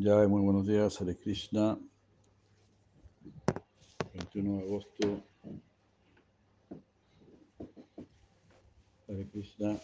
[0.00, 1.76] Ya, muy buenos días, Hare Krishna.
[4.14, 5.22] 21 de agosto.
[9.08, 9.76] Hare Krishna,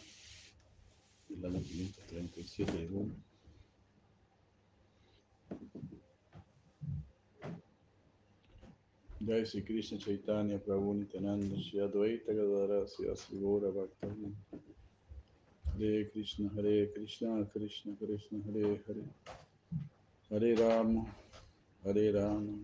[1.31, 3.13] el año 537 de Boom.
[9.27, 14.31] Jai Sri Krishna Chaitanya Prabhu Nityananda Shri Advaita Gadara Shri Asigora Bhaktavya
[15.73, 19.44] Hare Krishna Hare Krishna Krishna Krishna Hare Hare
[20.31, 21.05] Hare Rama
[21.85, 22.59] Hare Rama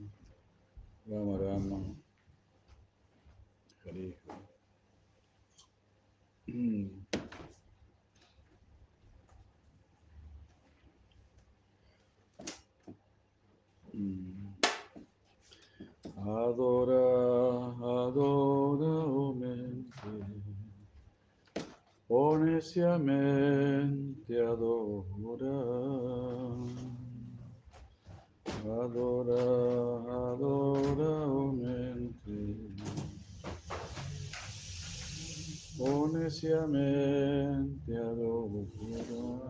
[1.06, 1.96] Rama Rama
[3.84, 4.18] Hare.
[16.16, 20.08] Adora, adora, oh mente,
[22.08, 25.56] oh neciamente adora.
[28.62, 29.40] Adora,
[30.32, 32.38] adora, oh mente,
[35.78, 36.06] oh
[37.96, 39.40] adora.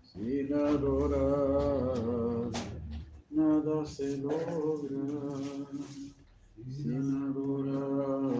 [0.00, 2.50] Sin adorar,
[3.30, 5.04] nada se logra.
[6.68, 8.30] Sin adorar,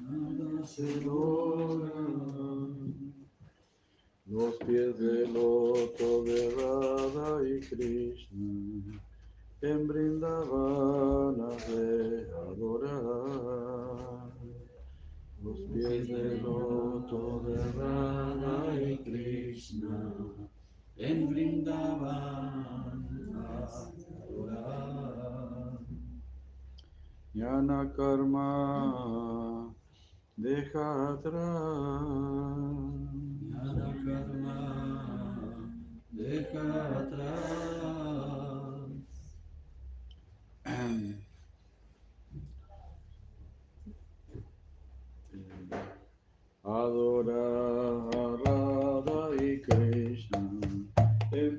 [0.00, 2.25] nada se logra.
[4.28, 9.00] Los pies del loto de Radha y Krishna
[9.60, 14.32] en Brindavana de adorar.
[15.42, 20.12] Los pies del loto de Radha y Krishna
[20.96, 23.06] en Brindavan
[24.28, 25.78] adorar.
[27.32, 29.72] Jnana karma
[30.36, 33.05] deja atrás.
[33.76, 35.70] Karma
[36.10, 37.56] deja atrás.
[46.64, 47.32] Adora
[48.14, 50.40] a y Krishna
[51.30, 51.58] en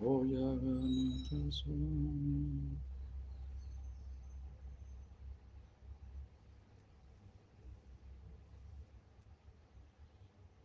[0.00, 1.76] Voy a ganar tan solo.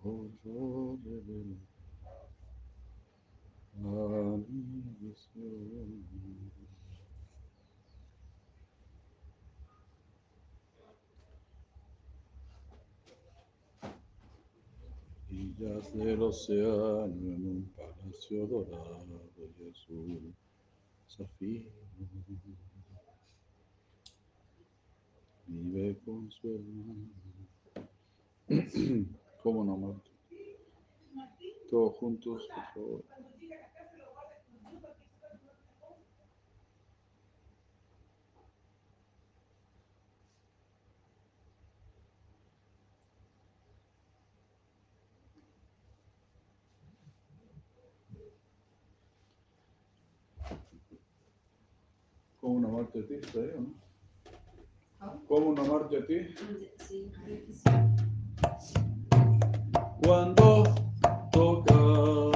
[0.03, 0.97] Oh, yo
[3.83, 3.87] a
[4.47, 4.89] mi
[15.93, 17.63] del océano
[18.09, 20.33] tercio dorado y azul
[21.07, 21.69] zafiro.
[25.47, 27.09] Vive con su hermano.
[29.43, 30.13] ¿Cómo no, Martín?
[31.69, 33.03] Todos juntos, por favor.
[52.41, 53.13] ¿Cómo enamorarte de ti?
[53.15, 55.25] ¿Está ahí o no?
[55.27, 56.15] ¿Cómo enamorarte a ti?
[56.77, 57.11] Sí,
[60.01, 60.63] Cuando
[61.31, 62.28] toca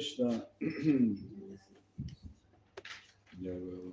[0.00, 0.46] Sri Krishna.
[3.40, 3.92] Ya veo.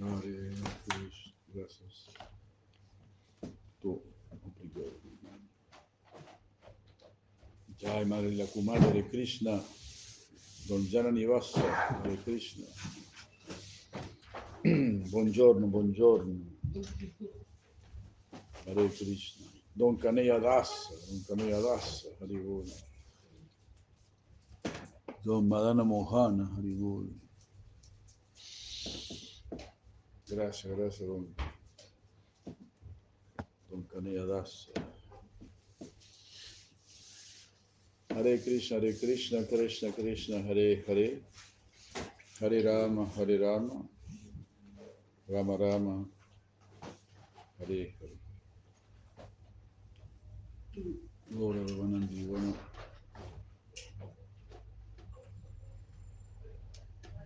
[0.00, 0.52] Hare
[0.86, 1.32] Krishna.
[1.54, 2.10] Gracias.
[3.80, 5.00] Tú, complicado.
[7.78, 9.62] Jai Madre la Kumara de Krishna.
[10.68, 12.66] Don Jana Nivasa de Krishna.
[15.10, 16.60] Buongiorno, buongiorno.
[18.70, 19.46] Hare Krishna.
[19.76, 20.94] Don Kaneya Dasa,
[21.26, 22.70] Don Kaneya Dasa, Haribol.
[25.24, 27.08] Don Madana Mohana, Haribol.
[30.28, 31.34] Gracias, gracias, Don.
[33.68, 34.70] Don Kaneya Dasa.
[38.14, 41.18] Hare Krishna, Hare Krishna, Krishna Krishna, Hare Hare.
[42.38, 43.82] Hare Rama, Hare Rama.
[45.28, 46.04] Rama Rama.
[47.58, 48.19] Hare Hare.
[51.30, 52.54] Bueno.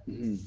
[0.06, 0.38] Ujú.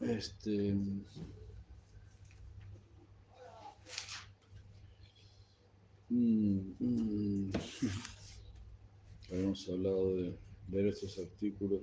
[0.00, 0.72] Este.
[6.08, 7.50] mm, mm.
[9.30, 11.80] Habíamos hablado de ver estos artículos,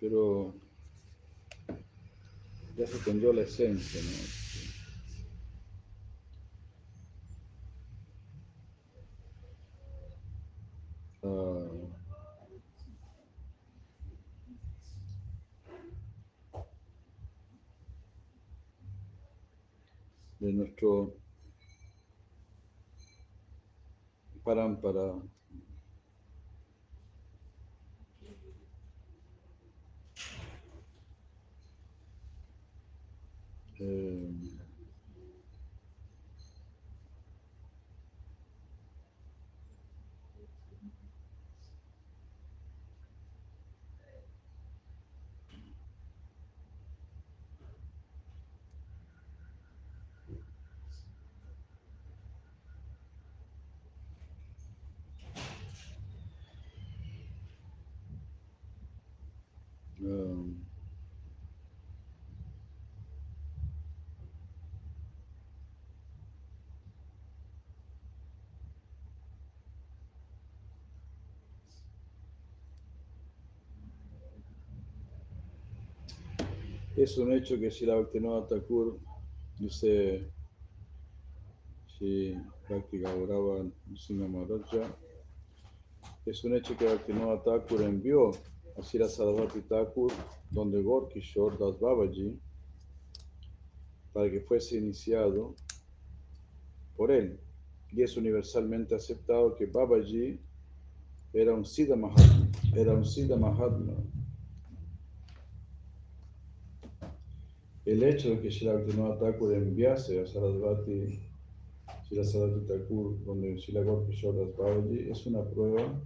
[0.00, 0.54] pero
[2.76, 4.48] ya se tendió la esencia, ¿no?
[11.22, 11.68] Ah,
[20.38, 21.14] de nuestro
[24.44, 25.14] parámpara.
[33.80, 34.58] Eh,
[60.04, 60.68] ah,
[77.02, 78.98] es un hecho que si la Bhaktivinoda Thakur
[79.60, 80.28] dice
[81.96, 82.34] si
[82.66, 83.64] práctica oraba
[83.96, 84.96] Singha Maharaja,
[86.26, 88.32] es un hecho que Bhaktivinoda Thakur envió
[88.76, 90.12] a Sira Sarasvati Thakur
[90.50, 92.36] donde Gorkishore Das Babaji
[94.12, 95.54] para que fuese iniciado
[96.96, 97.38] por él.
[97.92, 100.40] Y es universalmente aceptado que Babaji
[101.32, 103.94] era un Siddha Mahatma, era un Siddha Mahatma.
[107.88, 111.18] El hecho de que Shri Bhaktivinoda Thakur enviase a Sarasvati,
[112.04, 115.98] Shri Sarasvati Thakur, donde Shri Gorkishore Babaji, es una prueba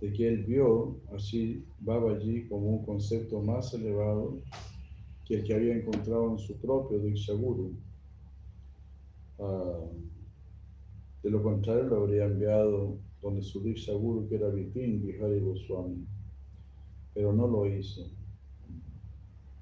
[0.00, 4.40] de que él vio así Babaji como un concepto más elevado
[5.24, 7.70] que el que había encontrado en su propio Diksha Guru.
[9.38, 9.86] Ah,
[11.22, 16.04] de lo contrario, lo habría enviado donde su Diksha Guru, que era Vipin Vihari Goswami,
[17.14, 18.10] pero no lo hizo.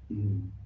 [0.09, 0.62] Mm.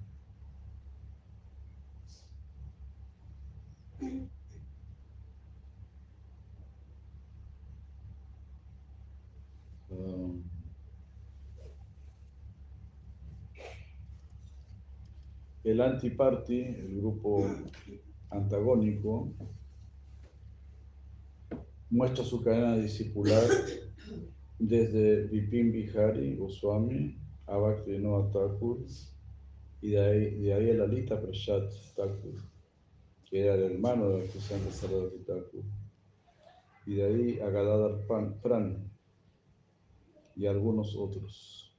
[9.90, 10.32] Ah,
[15.64, 17.46] el antiparty, el grupo
[18.30, 19.34] antagónico,
[21.90, 23.44] muestra su cadena discipular
[24.58, 28.84] desde Vipin Bihari Goswami a Bhaktivinoda Thakur
[29.80, 32.34] y de ahí, de ahí a Lalita Prasad Thakur,
[33.30, 35.64] que era el hermano de Bhaktisiddhanta Sarasvati Thakur,
[36.86, 38.90] y de ahí a Gadadhar Pran
[40.34, 41.76] y algunos otros.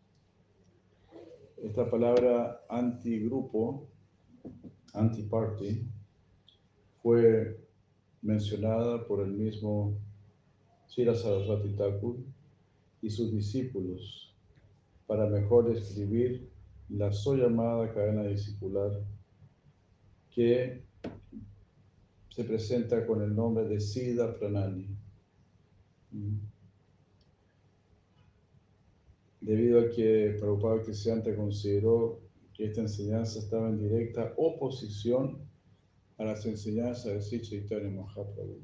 [1.57, 3.87] Esta palabra antigrupo,
[4.93, 5.87] antiparty,
[7.01, 7.59] fue
[8.21, 9.97] mencionada por el mismo
[10.87, 12.17] Sira Sarasvati Thakur
[13.01, 14.35] y sus discípulos
[15.07, 16.49] para mejor describir
[16.89, 18.91] la so llamada cadena discipular
[20.31, 20.83] que
[22.39, 24.87] se presenta con el nombre de Siddha Pranali.
[26.11, 26.37] Mm.
[29.41, 32.21] Debido a que Prabhupada Krisyanta consideró
[32.53, 35.39] que esta enseñanza estaba en directa oposición
[36.17, 38.61] a las enseñanzas de Sri Chaitanya Mahaprabhu.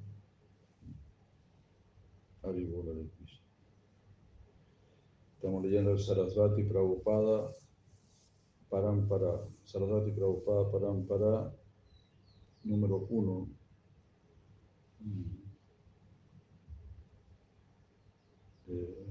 [5.36, 7.52] Estamos leyendo el Sarasvati Prabhupada
[8.69, 11.54] Parampara, Sarasvati Prabhupada Parampara
[12.65, 13.47] número uno.
[18.67, 19.06] Eh,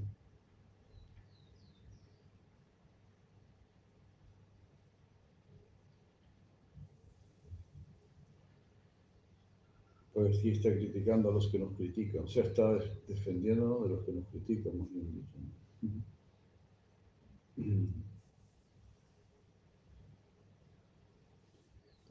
[10.13, 14.05] pues sí está criticando a los que nos critican, o sea, está defendiendo de los
[14.05, 15.39] que nos critican, más bien dicho.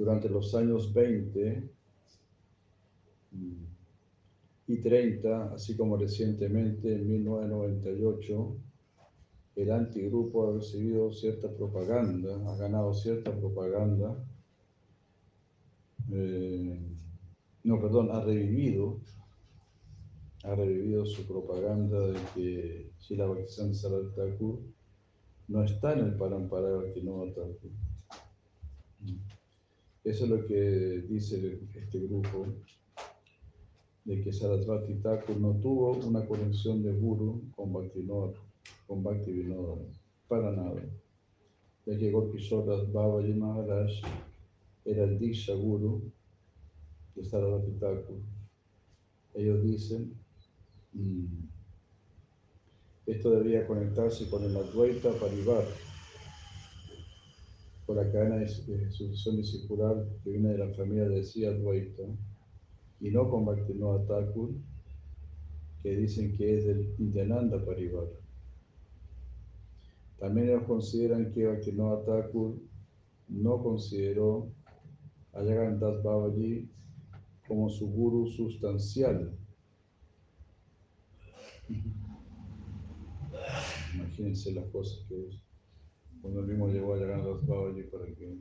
[0.03, 1.63] Durante los años 20
[4.67, 8.57] y 30, así como recientemente en 1998,
[9.55, 14.21] el antigrupo ha recibido cierta propaganda, ha ganado cierta propaganda.
[16.11, 16.81] Eh,
[17.63, 18.99] no, perdón, ha revivido,
[20.43, 24.59] ha revivido su propaganda de que Shila Bhaktisiddhanta Thakur
[25.47, 27.71] no está en el Parampara Bhaktivinoda Thakur.
[30.03, 32.47] Eso es lo que dice este grupo,
[34.05, 38.33] de que Sarasvati Thakur no tuvo una conexión de guru con Bhaktivinoda,
[38.85, 39.77] con Bhaktivinoda,
[40.27, 40.83] para nada.
[41.85, 43.91] Ya que Gorkishore Babaji Maharaj
[44.85, 46.01] era el Diksha Guru
[47.15, 48.17] de Sarasvati Thakur.
[49.35, 50.13] Ellos dicen,
[50.93, 51.25] mm,
[53.05, 55.63] esto debía conectarse con el Advaita Parivar,
[57.85, 62.03] con la cadena de, sucesión discipular que viene de la familia de Sia Advaita,
[62.99, 64.51] y no con Bhaktivinoda Thakur,
[65.81, 68.07] que dicen que es del Nityananda Parivar.
[70.19, 72.55] También ellos consideran que Bhaktivinoda Thakur
[73.27, 74.49] no consideró
[75.33, 76.69] a Yagandas Babaji
[77.47, 79.37] como su guru sustancial.
[83.95, 85.42] Imagínense las cosas que es.
[86.23, 88.37] Cuando el mismo llegó a Yagandas Babaji para que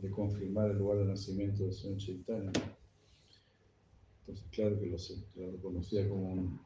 [0.00, 2.52] le confirmara el lugar de nacimiento del señor Chaitanya.
[4.20, 4.96] Entonces, claro que lo,
[5.36, 6.58] lo reconocía como un,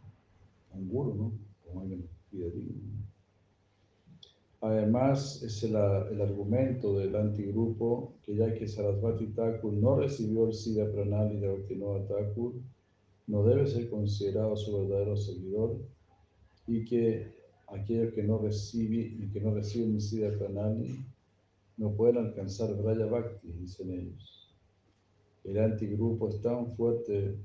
[0.73, 1.33] un, guru, ¿no?
[1.65, 2.81] Como alguien fidedigno.
[4.61, 10.55] Además, es el, el, argumento del antigrupo que ya que Sarasvati Thakur no recibió el
[10.55, 12.55] Siddha Pranali de Bhaktivinoda Thakur,
[13.27, 15.77] no debe ser considerado su verdadero seguidor
[16.69, 17.36] y que
[17.69, 21.05] aquellos que no reciben y que no reciben Siddha Pranali
[21.77, 24.55] no pueden alcanzar Braya Bhakti, dicen ellos.
[25.45, 27.37] El antigrupo es tan fuerte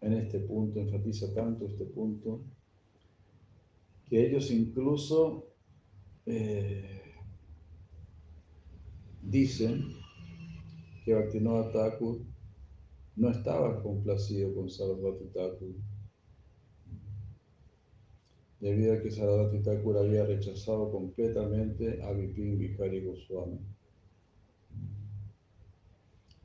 [0.00, 2.40] en este punto, enfatiza tanto este punto,
[4.06, 5.46] que ellos incluso
[6.26, 7.02] eh,
[9.22, 9.88] dicen
[11.04, 12.20] que Bhaktivinoda Thakur
[13.16, 15.74] no estaba complacido con Sarasvati Thakur,
[18.64, 23.58] debido a que Sarasvati Thakur había rechazado completamente a Vipin Vihari Goswami,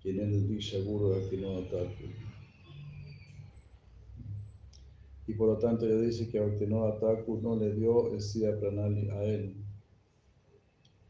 [0.01, 2.09] quien es el Disha Guru de Bhaktivinoda Thakur.
[5.27, 9.09] Y por lo tanto ella dice que Bhaktivinoda Thakur no le dio el Siddha Pranali
[9.11, 9.55] a él,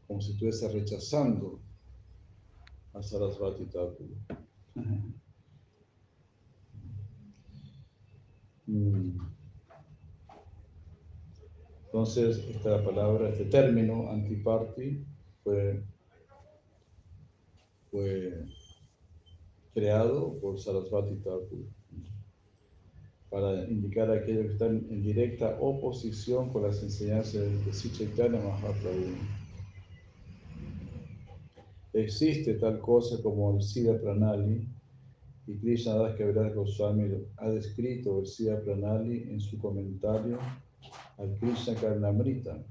[0.06, 1.58] como si estuviese rechazando
[2.92, 4.06] a Sarasvati Thakur.
[8.68, 9.39] Mm.
[11.92, 15.04] Entonces, esta palabra, este término, antiparty,
[15.42, 15.82] fue,
[17.90, 18.44] fue
[19.74, 21.66] creado por Sarasvati Thakur
[23.28, 29.16] para indicar a aquellos que están en directa oposición con las enseñanzas de Sri Mahaprabhu.
[31.92, 34.64] Existe tal cosa como el Siddha Pranali
[35.48, 40.38] y Krishna Das Goswami ha descrito el Siddha Pranali en su comentario
[41.20, 42.64] al Krishna Karnamrita.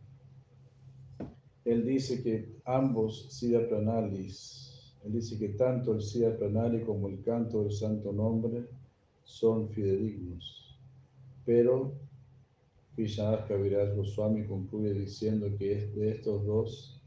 [1.66, 7.22] Él dice que ambos Siddha Pranalis, él dice que tanto el Siddha Pranali como el
[7.22, 8.66] canto del santo nombre
[9.24, 10.78] son fidedignos.
[11.46, 11.94] Pero
[12.96, 17.02] Krishna Das Kaviraj Goswami concluye diciendo que de estos dos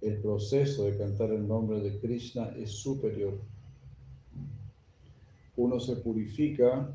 [0.00, 3.40] el proceso de cantar el nombre de Krishna es superior.
[5.56, 6.92] Uno se purifica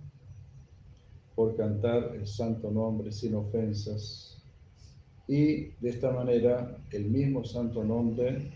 [1.38, 4.42] por cantar el santo nombre sin ofensas
[5.28, 8.52] y de esta manera el mismo santo nombre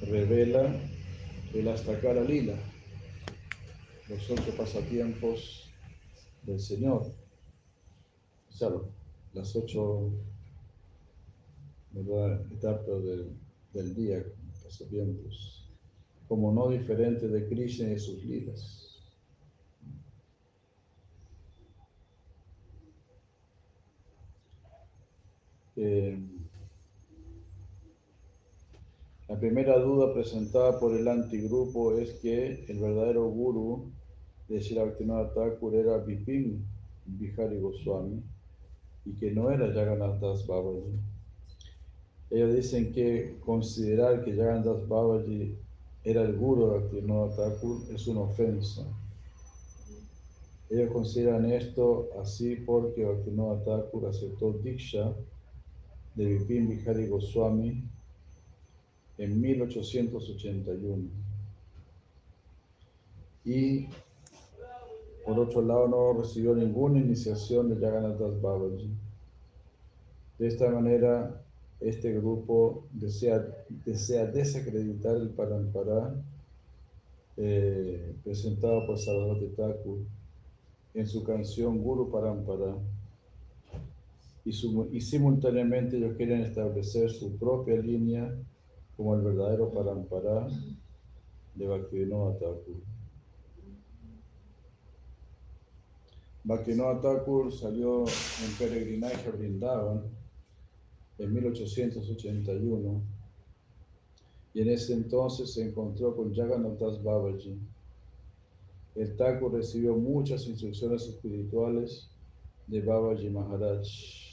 [0.00, 0.80] revela
[1.52, 2.54] el Astakara Lila.
[4.08, 5.70] los ocho pasatiempos
[6.44, 7.02] del Señor,
[8.48, 8.70] o sea,
[9.34, 10.10] las ocho
[12.50, 13.36] etapas del,
[13.74, 14.24] del día,
[14.64, 15.70] pasatiempos,
[16.28, 18.85] como no diferente de Krishna y sus lilas.
[25.76, 26.18] Eh,
[29.28, 33.90] la primera duda presentada por el antigrupo es que el verdadero guru
[34.48, 36.64] de Sri Thakur era Vipin
[37.04, 38.22] Bihari Goswami
[39.04, 40.98] y que no era Jagannath Das Babaji.
[42.30, 45.56] Ellos dicen que considerar que Jagannath Das Babaji
[46.04, 48.86] era el guru de Bhaktivinoda Thakur es una ofensa.
[50.70, 55.12] Ellos consideran esto así porque Bhaktivinoda Thakur aceptó Diksha
[56.16, 57.84] de Vipin Bihari Goswami
[59.18, 61.08] en 1881.
[63.44, 63.86] Y
[65.24, 68.90] por otro lado no recibió ninguna iniciación de Jagannath Das Babaji.
[70.38, 71.42] De esta manera,
[71.80, 73.38] este grupo desea,
[73.84, 76.14] desacreditar el Parampara
[77.36, 79.98] eh, presentado por Salvador Thakur
[80.94, 82.76] en su canción Guru Parampara
[84.46, 88.32] y, simultáneamente ellos quieren establecer su propia línea
[88.96, 90.46] como el verdadero Parampara
[91.56, 92.76] de Bhaktivinoda Thakur.
[96.44, 100.02] Bhaktivinoda Thakur salió en peregrinaje a Brindavan
[101.18, 103.02] en 1881
[104.54, 107.58] y en ese entonces se encontró con Jagannath Babaji.
[108.94, 112.08] El Thakur recibió muchas instrucciones espirituales
[112.68, 114.25] de Babaji Maharaj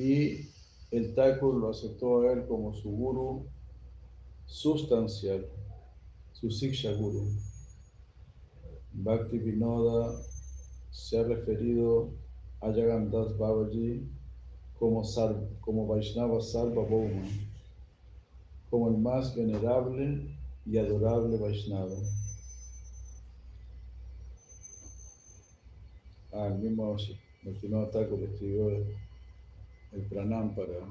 [0.00, 0.48] y
[0.92, 3.44] el Thakur lo aceptó a él como su guru
[4.46, 5.46] sustancial,
[6.32, 7.28] su Siksha Guru.
[8.92, 10.16] Bhakti Vinoda
[10.90, 12.10] se ha referido
[12.62, 14.08] a Jagannath Babaji
[14.78, 15.02] como,
[15.60, 17.28] como Vaishnava Sarvabhauma,
[18.70, 20.34] como el más venerable
[20.64, 21.96] y adorable Vaishnava.
[26.32, 26.96] Ah, mismo
[27.44, 28.70] Bhaktivinoda Thakur escribió
[29.92, 30.86] el pranam para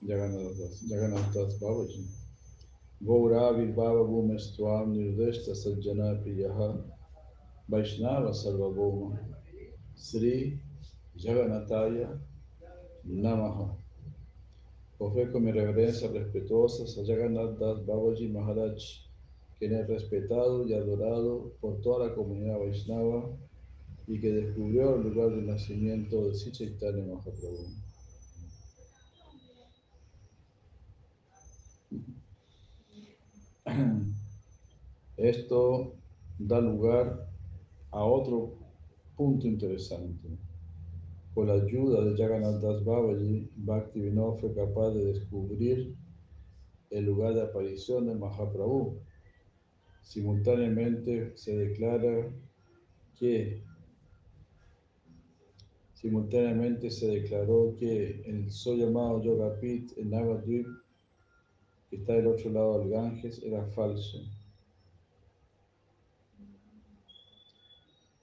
[0.00, 2.06] Jagannath Das Babaji.
[3.00, 6.82] Gaura Virbhava Bhumestvam Nirdeshta Sajjana Priyaha
[7.68, 9.18] Vaishnava Sarvabhoma
[9.94, 10.58] Sri
[11.16, 12.18] Jagannataya
[13.04, 13.76] Namaha.
[15.00, 18.82] Ofrezco mi reverencia respetuosa a Jagannath Das Babaji Maharaj,
[19.58, 23.30] quien es respetado y adorado por toda la comunidad Vaishnava
[24.06, 27.87] y que descubrió el lugar de nacimiento de Sri Chaitanya Mahaprabhu.
[35.16, 35.94] Esto
[36.38, 37.28] da lugar
[37.90, 38.56] a otro
[39.16, 40.28] punto interesante.
[41.34, 45.94] Con la ayuda de Jagannath Das Babaji, Bhakti Vinod fue capaz de descubrir
[46.90, 48.98] el lugar de aparición de Mahaprabhu.
[50.02, 52.30] Simultáneamente se declara
[53.18, 53.62] que
[55.94, 60.66] simultáneamente se declaró que el sol llamado Yogapit en Navadvip,
[61.88, 64.18] que está del otro lado del Ganges, era falso.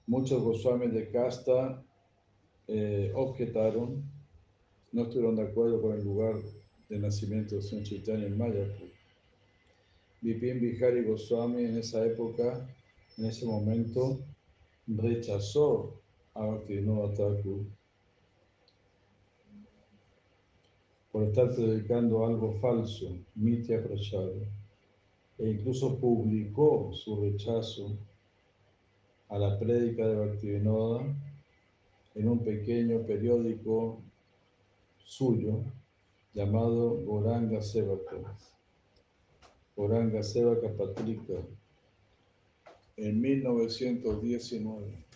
[0.06, 1.84] Muchos Goswamis de casta
[2.68, 4.04] eh, objetaron,
[4.92, 6.36] no estuvieron de acuerdo con el lugar
[6.88, 8.88] de nacimiento de San Chaitanya en Mayapur.
[10.22, 12.68] Vipin Bihari Goswami en esa época,
[13.18, 14.20] en ese momento,
[14.86, 16.00] rechazó
[16.34, 17.66] a Bhaktivinoda Thakur
[21.16, 24.34] por estar predicando algo falso, Mitya Prachara,
[25.38, 27.96] e incluso publicó su rechazo
[29.30, 31.06] a la prédica de Bhaktivinoda
[32.16, 34.02] en un pequeño periódico
[35.06, 35.64] suyo
[36.34, 38.36] llamado Goranga Sevaka.
[39.74, 41.40] Goranga Sevaka Patrika
[42.98, 45.06] en 1919.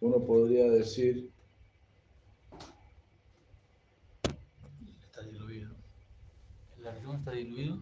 [0.00, 1.30] Uno podría decir
[7.26, 7.80] está diluido?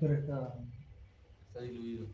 [0.00, 0.54] Pero está...
[1.48, 2.06] Está diluido.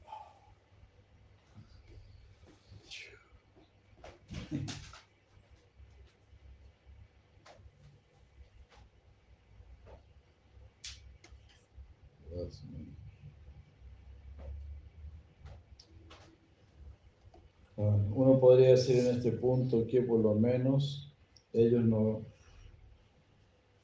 [17.81, 21.15] Ah, Uno podría decir en este punto que por lo menos
[21.53, 22.27] ellos no,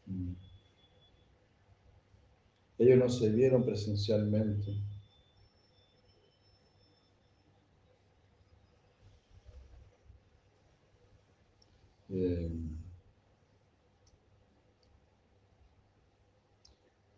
[0.06, 0.32] mm,
[2.78, 4.72] ellos no se vieron presencialmente.
[12.08, 12.50] Eh,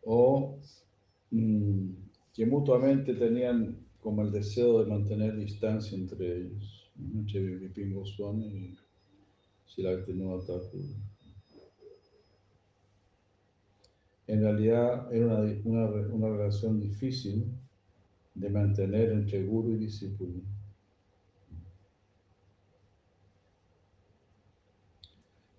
[0.05, 0.59] o
[1.31, 1.91] mm,
[2.35, 7.21] que mutuamente tenían como el deseo de mantener distancia entre ellos, ¿no?
[7.21, 8.79] entre Vipin Goswami y
[9.67, 10.81] Shilaktinova Thakur.
[14.29, 17.47] En realidad era una, una, una relación difícil
[18.35, 20.35] de mantener entre guru y discípulo.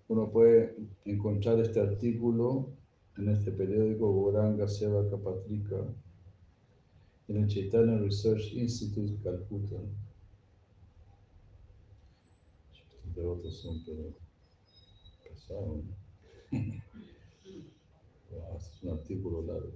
[0.08, 2.70] Uno puede encontrar este artículo
[3.18, 5.76] en este periódico Goranga Seva Kapatrika,
[7.28, 9.76] en el Chaitanya Research Institute, Calcuta.
[12.72, 14.14] Estos devotos son pero
[15.24, 15.84] pesados.
[18.56, 19.72] este es un artículo largo,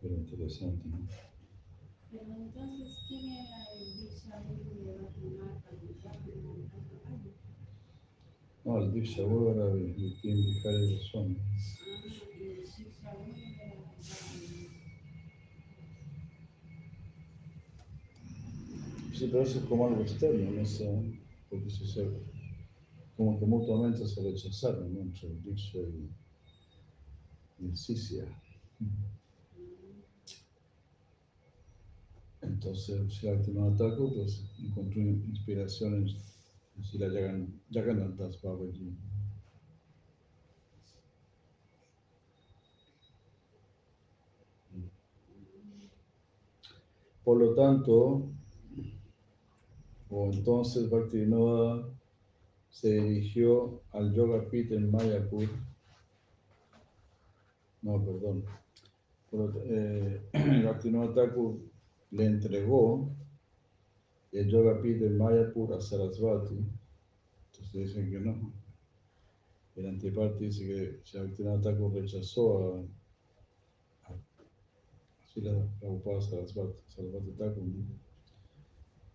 [0.00, 0.88] pero interesante.
[0.88, 0.98] ¿no?
[2.10, 5.62] Pero entonces, ¿quién era el Diksha Guru de Bhaktivinoda?
[8.64, 8.92] No, el
[9.50, 9.64] era
[10.92, 11.36] Goswami.
[11.36, 11.96] Ah,
[12.38, 14.46] y el Shiksha Guru era Bhaktivinoda.
[19.16, 20.88] Sí, pero eso es como algo externo, no sé,
[21.50, 22.08] porque se, se,
[23.16, 25.00] como que mutuamente se rechazaron, ¿no?
[25.00, 26.08] Entre el Diksha y,
[27.60, 28.24] el Sisya.
[32.40, 36.08] Entonces, Shilaktimana Thakur pues, encontró inspiración en,
[36.76, 38.96] en Srila Jagan- Jagannath Das Babaji.
[47.24, 48.30] Por lo tanto,
[50.10, 51.88] o entonces Bhaktivinoda
[52.70, 55.48] se dirigió al Yoga Pit en Mayapur.
[57.82, 58.44] No, perdón.
[59.30, 60.20] Por lo- eh,
[61.14, 61.58] Thakur
[62.10, 63.08] le entregó
[64.32, 66.58] el Yoga Pit en Mayapur a Sarasvati.
[67.52, 68.52] Entonces dicen que no.
[69.76, 74.16] El antiparte dice que Bhaktivinoda Thakur rechazó a, a,
[75.80, 77.64] Prabhupada Sarasvati, Sarasvati Thakur.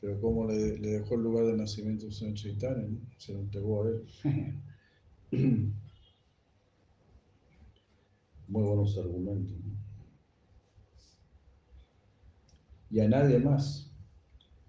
[0.01, 2.99] Pero como le, le dejó el lugar de nacimiento del Señor Chaitanya, ¿no?
[3.17, 4.03] se lo entregó a él.
[8.47, 9.55] Muy buenos argumentos.
[9.63, 9.71] ¿no?
[12.89, 13.89] Y a nadie más,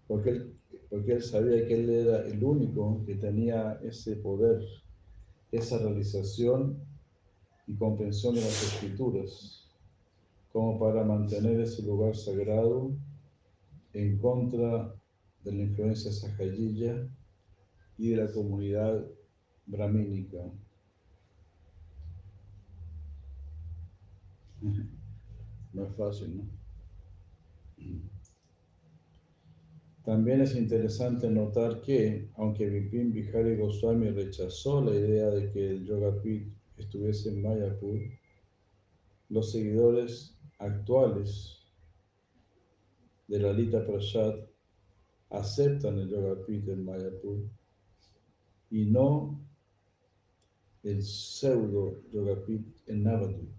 [0.07, 0.55] porque él,
[0.89, 4.63] porque él sabía que él era el único que tenía ese poder,
[5.51, 6.79] esa realización
[7.67, 9.69] y comprensión de las escrituras,
[10.53, 12.93] como para mantener ese lugar sagrado
[13.95, 14.95] en contra
[15.45, 17.09] de la influencia sahayilla
[17.99, 19.07] y de la comunidad
[19.67, 20.39] brahmínica.
[25.73, 26.63] No es fácil, ¿no?
[30.05, 35.85] También es interesante notar que, aunque Vipin Bihari Goswami rechazó la idea de que el
[35.85, 38.01] Yoga Pit estuviese en Mayapur,
[39.29, 41.61] los seguidores actuales
[43.29, 44.35] de la Lita Prasad
[45.33, 47.39] aceptan el Yoga Pit en Mayapur
[48.71, 49.41] y no
[50.83, 52.39] el pseudo Yoga
[52.87, 53.51] en Navadvip.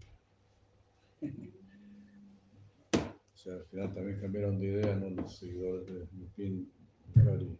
[3.34, 5.10] O sea, al final también cambiaron de idea ¿no?
[5.10, 5.88] los seguidores
[6.38, 6.66] de
[7.16, 7.58] Bihari.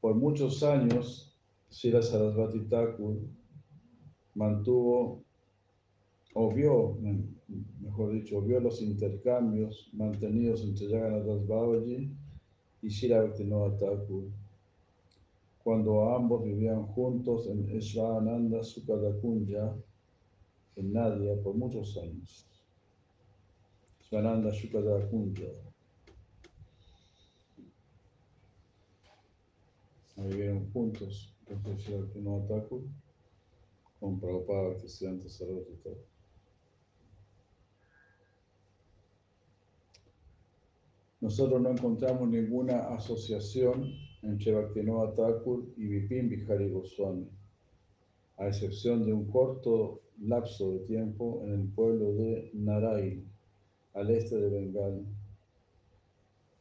[0.00, 1.38] Por muchos años,
[1.68, 3.16] Sira Sarasvati Thakur
[4.34, 5.22] mantuvo,
[6.34, 6.98] o vio,
[7.92, 12.10] mejor dicho, vio los intercambios mantenidos entre Jagannath Babaji
[12.80, 14.30] y Shira Thakur,
[15.62, 19.76] cuando ambos vivían juntos en Esvananda Sukadakunja,
[20.76, 22.46] en Nadia, por muchos años.
[24.08, 25.48] Svananda Sukadakunja.
[30.16, 32.82] Vivieron juntos, entonces Shira Bhaktivinoda Thakur
[34.00, 36.11] con Prabhupada Bhaktisiddhanta Sarasvati Thakur.
[41.22, 47.28] Nosotros no encontramos ninguna asociación entre Bhaktivinoda Thakur y Vipin Bihari Goswami,
[48.38, 53.24] a excepción de un corto lapso de tiempo en el pueblo de Narail,
[53.94, 55.06] al este de Bengal.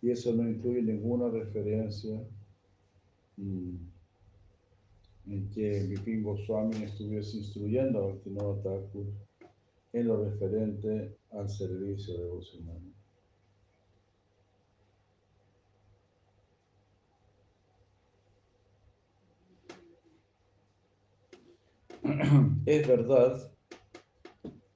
[0.03, 2.21] Y eso no incluye ninguna referencia
[3.37, 3.75] mm,
[5.25, 9.07] en que Vipin Goswami estuviese instruyendo a Bhaktivinoda Thakur
[9.93, 12.90] en lo referente al servicio devocional.
[22.65, 23.51] es verdad,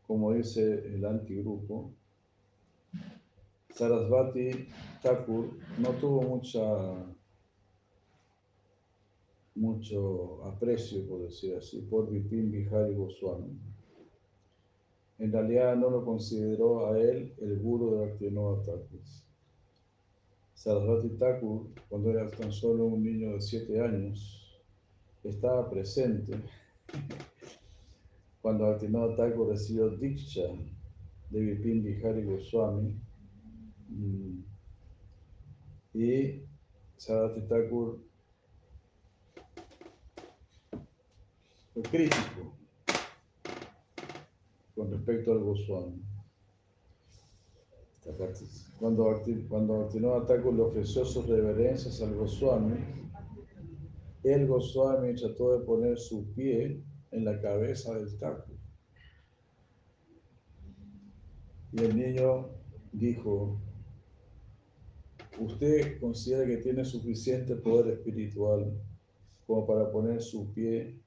[0.07, 1.91] como dice el antigrupo,
[3.73, 4.67] Sarasvati
[5.01, 6.61] Thakur no tuvo mucha
[9.55, 13.57] mucho aprecio, por decir así, por Vipin Bihari Goswami.
[15.19, 18.99] En realidad no lo consideró a él el guru de Bhaktivinoda Thakur.
[20.55, 24.61] Sarasvati Thakur, cuando era tan solo un niño de siete años,
[25.23, 26.33] estaba presente
[28.45, 30.43] cuando Bhaktivinoda Thakur recibió Diksha
[31.31, 32.95] de Vipin Bihari Goswami
[33.89, 34.39] mm,
[35.95, 36.43] y
[36.95, 37.99] Sarasvati Thakur
[41.73, 42.53] fue crítico
[44.75, 46.03] con respecto al Goswami.
[48.79, 52.77] Cuando, cuando Bhaktivinoda Thakur le ofreció sus reverencias al Goswami,
[54.21, 56.83] el Goswami trató de poner su pie
[57.15, 58.57] en la cabeza del Thakur.
[61.71, 62.49] Y el niño
[62.91, 63.59] dijo,
[65.39, 68.71] ¿usted considera que tiene suficiente poder espiritual
[69.47, 70.99] como para poner su pie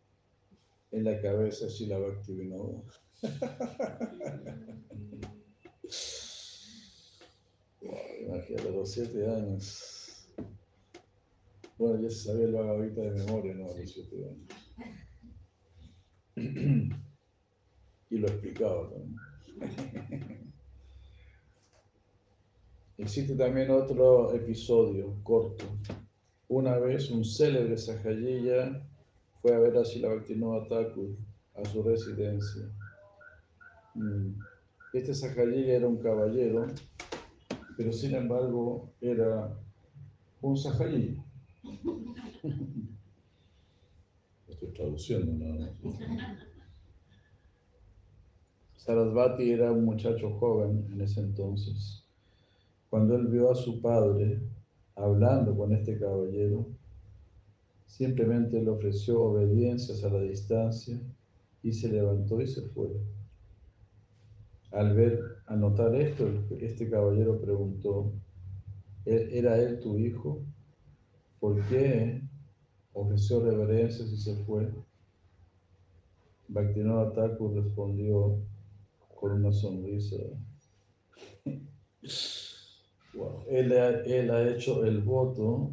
[0.90, 2.82] en la cabeza de Shila Bhaktivinoda?
[7.80, 7.96] Wow,
[8.26, 10.26] imagínate, los siete años.
[11.78, 13.68] Bueno, ya se sabía el Bhagavita de memoria, ¿no?
[13.68, 14.57] Los siete años.
[18.10, 18.88] Y lo explicaba.
[22.98, 25.64] Existe también otro episodio corto.
[26.48, 28.82] Una vez un célebre Sahayya
[29.42, 31.10] fue a ver a Shila Bhaktivinoda Thakur
[31.54, 32.62] a su residencia.
[33.94, 34.32] Mm.
[34.94, 36.66] Este Sahayya era un caballero,
[37.76, 39.54] pero sin embargo era
[40.40, 41.22] un Sahayya.
[44.60, 45.80] Estoy traduciendo nada más.
[48.76, 52.04] Sarasvati era un muchacho joven en ese entonces.
[52.90, 54.40] Cuando él vio a su padre
[54.96, 56.66] hablando con este caballero,
[57.86, 61.00] simplemente le ofreció obediencias a la distancia
[61.62, 62.88] y se levantó y se fue.
[64.72, 66.28] Al ver, al notar esto,
[66.58, 68.12] este caballero preguntó,
[69.04, 70.42] "¿E- ¿era él tu hijo?
[71.38, 72.27] ¿Por qué
[73.00, 74.68] ofreció reverencias y se fue?
[76.48, 78.38] Bhaktivinoda Thakur respondió
[79.20, 80.16] con una sonrisa.
[83.14, 83.44] Wow.
[83.48, 85.72] Él, ha, él ha hecho el voto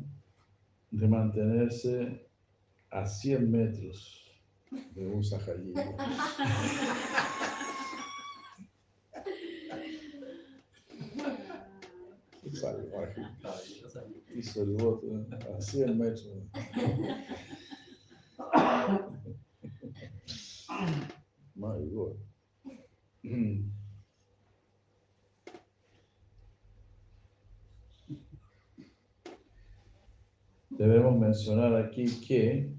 [0.91, 2.27] de mantenerse
[2.89, 4.25] a 100 metros
[4.95, 5.95] de un Sahayya.
[12.41, 13.21] Qué salvaje.
[14.35, 15.07] Hizo el voto
[15.55, 16.27] a 100 metros.
[21.55, 22.17] My God.
[30.69, 32.75] Debemos mencionar aquí que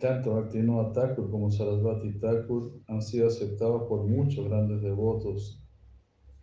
[0.00, 5.62] tanto Bhaktivinoda Thakur como Sarasvati Thakur han sido aceptados por muchos grandes devotos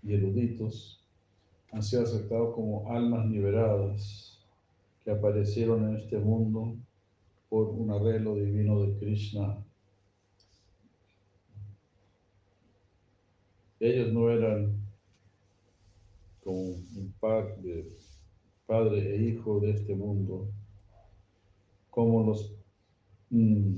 [0.03, 1.03] y eruditos,
[1.71, 4.32] han sido aceptados como almas liberadas
[5.03, 6.75] que aparecieron en este mundo
[7.49, 9.63] por un arreglo divino de Krishna.
[13.79, 14.81] Ellos no eran
[16.43, 17.87] como un par de
[18.65, 20.49] padre e hijo de este mundo,
[21.89, 22.55] como los
[23.29, 23.75] mm,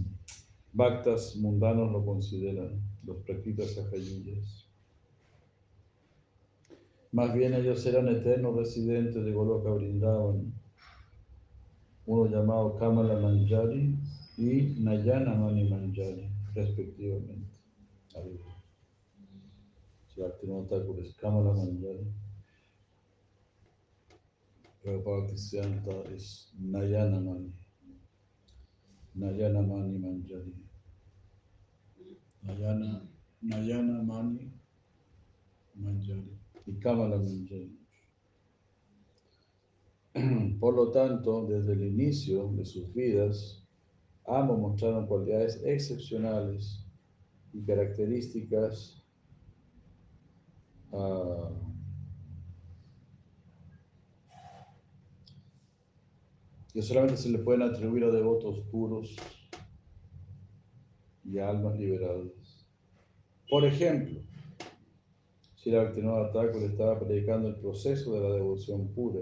[0.74, 4.70] bhaktas mundanos lo consideran, los prakritas sahayiyas.
[7.12, 10.54] Más bien ellos eran eternos residentes de Goloka Vrindavan,
[12.08, 13.98] uno llamado Kamala Manjari
[14.38, 17.60] y Nayana Mani Manjari, respectivamente.
[18.16, 18.40] A ver.
[20.08, 22.06] Si Bhaktivinoda Thakur es Kamala Manjari.
[24.84, 27.52] Prabhupada Siddhanta es Nayana Mani.
[29.16, 30.54] Nayana Mani Manjari.
[32.44, 33.02] Nayana,
[33.42, 34.52] Nayana Mani
[35.76, 36.38] Manjari.
[36.68, 37.85] Y Kamala Manjari.
[40.60, 43.68] Por lo tanto, desde el inicio de sus vidas,
[44.26, 46.86] ambos mostraron cualidades excepcionales
[47.52, 49.04] y características
[50.94, 51.52] ah,
[56.74, 59.16] que solamente se le pueden atribuir a devotos puros
[61.26, 62.66] y a almas liberadas.
[63.50, 64.22] Por ejemplo,
[65.56, 69.22] si la Bhaktivinoda Thakur estaba predicando el proceso de la devoción pura,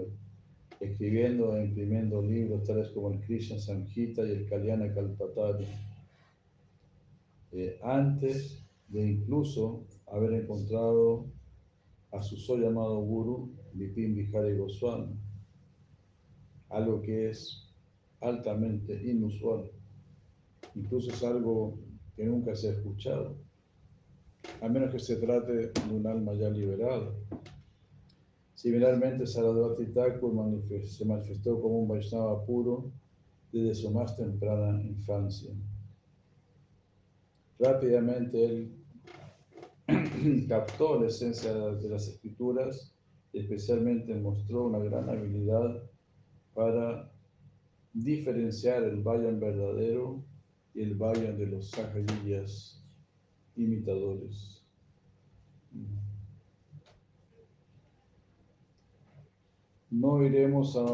[0.84, 5.66] escribiendo e imprimiendo libros tales como el Krishna Samhita y el Kalyana Kalpatari.
[7.52, 11.26] eh, antes de incluso haber encontrado
[12.12, 15.16] a su so llamado guru, Vipin Vihari Goswami,
[16.68, 17.72] algo que es
[18.20, 19.70] altamente inusual,
[20.74, 21.78] incluso es algo
[22.16, 23.36] que nunca se ha escuchado,
[24.60, 27.12] a menos que se trate de un alma ya liberada.
[28.64, 30.32] Similarmente, Saradvati Thakur
[30.86, 32.90] se manifestó como un Vaishnava puro
[33.52, 35.52] desde su más temprana infancia.
[37.58, 38.74] Rápidamente él
[40.48, 42.96] captó la esencia de las escrituras
[43.34, 45.82] y especialmente mostró una gran habilidad
[46.54, 47.12] para
[47.92, 50.24] diferenciar el Vayan verdadero
[50.72, 52.82] y el Vayan de los Sahayiyas
[53.56, 54.64] imitadores.
[59.94, 60.86] No iremos a,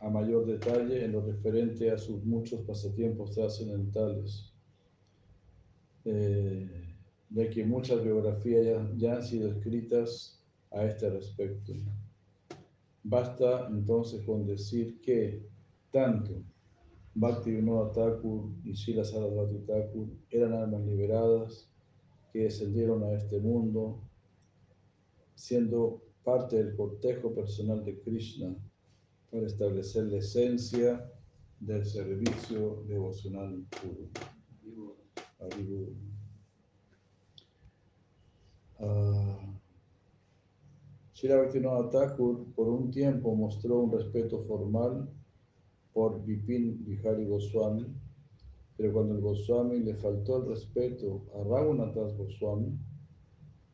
[0.00, 4.52] a mayor detalle en lo referente a sus muchos pasatiempos trascendentales,
[6.04, 6.96] eh,
[7.30, 10.42] ya que muchas biografías ya, han sido escritas
[10.72, 11.74] a este respecto.
[13.04, 15.46] Basta entonces con decir que
[15.92, 16.42] tanto
[17.14, 21.70] Bhaktivinoda Thakur y Sarasvati Thakur eran almas liberadas
[22.32, 24.00] que descendieron a este mundo
[25.36, 28.54] siendo parte del cortejo personal de Krishna
[29.30, 31.10] para establecer la esencia
[31.60, 34.08] del servicio devocional puro.
[38.78, 39.38] Ah,
[41.14, 45.08] Srila Bhaktivinoda Thakur por un tiempo mostró un respeto formal
[45.92, 47.86] por Vipin Vihari Goswami,
[48.76, 52.76] pero cuando el Goswami le faltó el respeto a Raghunathas Goswami,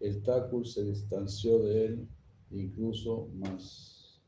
[0.01, 2.09] el Thakur se distanció de él
[2.51, 4.21] incluso más.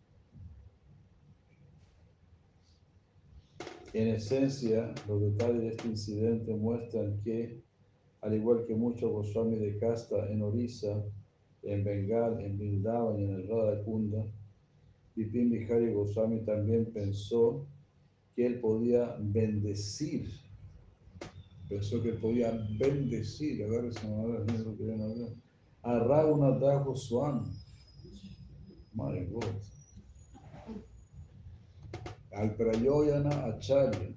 [3.93, 7.61] En esencia, los detalles de este incidente muestran que,
[8.21, 11.05] al igual que muchos Goswami de casta en Orissa,
[11.65, 14.25] en Bengal, en Vrindavan y en el Radha Kunda,
[15.17, 17.67] Vipin Vihari Goswami también pensó
[18.37, 20.31] que él podía bendecir,
[21.69, 23.91] pensó que podía bendecir, ahora,
[24.47, 25.35] mira lo que ven acá,
[25.83, 27.60] a Raghunath Goswami.
[28.95, 29.45] My God.
[32.33, 34.15] Al Acharya.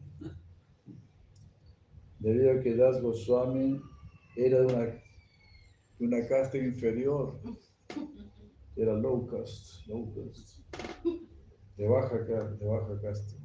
[2.20, 3.82] Debido a que Das Goswami
[4.38, 5.02] era de una,
[6.00, 7.38] una casta inferior,
[8.78, 10.64] era low caste, low caste,
[11.76, 13.36] de baja, de baja casta.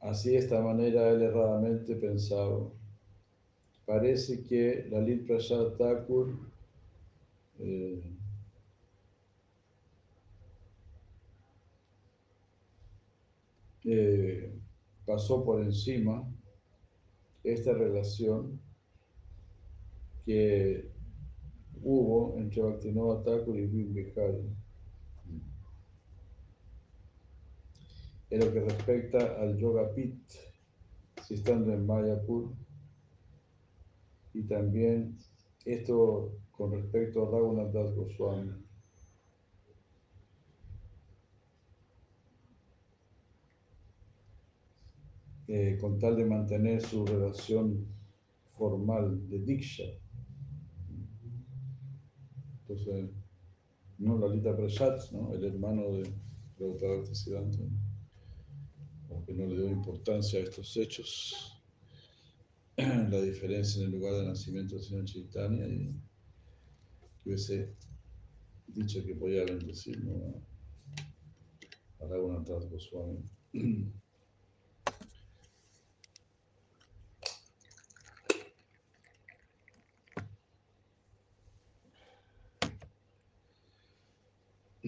[0.00, 2.70] Así de esta manera él erradamente pensaba.
[3.86, 6.38] Parece que Lalit Prasad Thakur
[7.60, 8.17] eh,
[13.90, 14.52] eh,
[15.06, 16.28] pasó por encima
[17.42, 18.60] esta relación
[20.26, 20.90] que
[21.82, 24.54] hubo entre Bhaktivinoda Thakur y Vin Bihari.
[28.30, 30.20] En lo que respecta al Yoga Pit,
[31.26, 32.52] si estando en Mayapur,
[34.34, 35.16] y también
[35.64, 38.67] esto con respecto a Raghunath Das Goswami.
[45.50, 47.86] Eh, con tal de mantener su relación
[48.58, 49.84] formal de Diksha.
[52.60, 53.10] Entonces,
[53.96, 55.32] no Lalita Prasad, ¿no?
[55.34, 56.12] el hermano de
[56.58, 57.64] Prabhupada Bhaktisiddhanta,
[59.08, 61.62] como que no le dio importancia a estos hechos,
[62.76, 65.94] la diferencia en el lugar de nacimiento del señor Chaitanya y
[67.24, 67.74] hubiese
[68.66, 70.34] dicho que podía bendecir ¿no?
[72.00, 73.24] a Raghunath Goswami.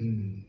[0.00, 0.44] Mm,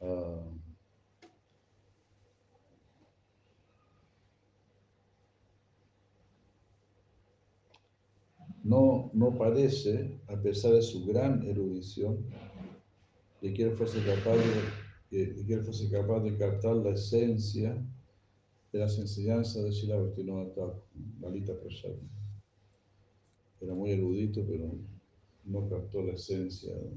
[0.00, 0.42] Ah,
[8.64, 12.26] no, no parece, a pesar de su gran erudición,
[13.40, 14.36] de que él fuese capaz
[15.10, 17.76] que, de que él fuese capaz de captar la esencia
[18.72, 20.74] de las enseñanzas de Srila Bhaktivinoda
[21.20, 21.94] Lalita Prasad.
[23.60, 24.78] Era muy erudito, pero
[25.44, 26.90] no captó la esencia de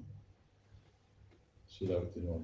[1.68, 2.41] Srila Bhaktivinoda.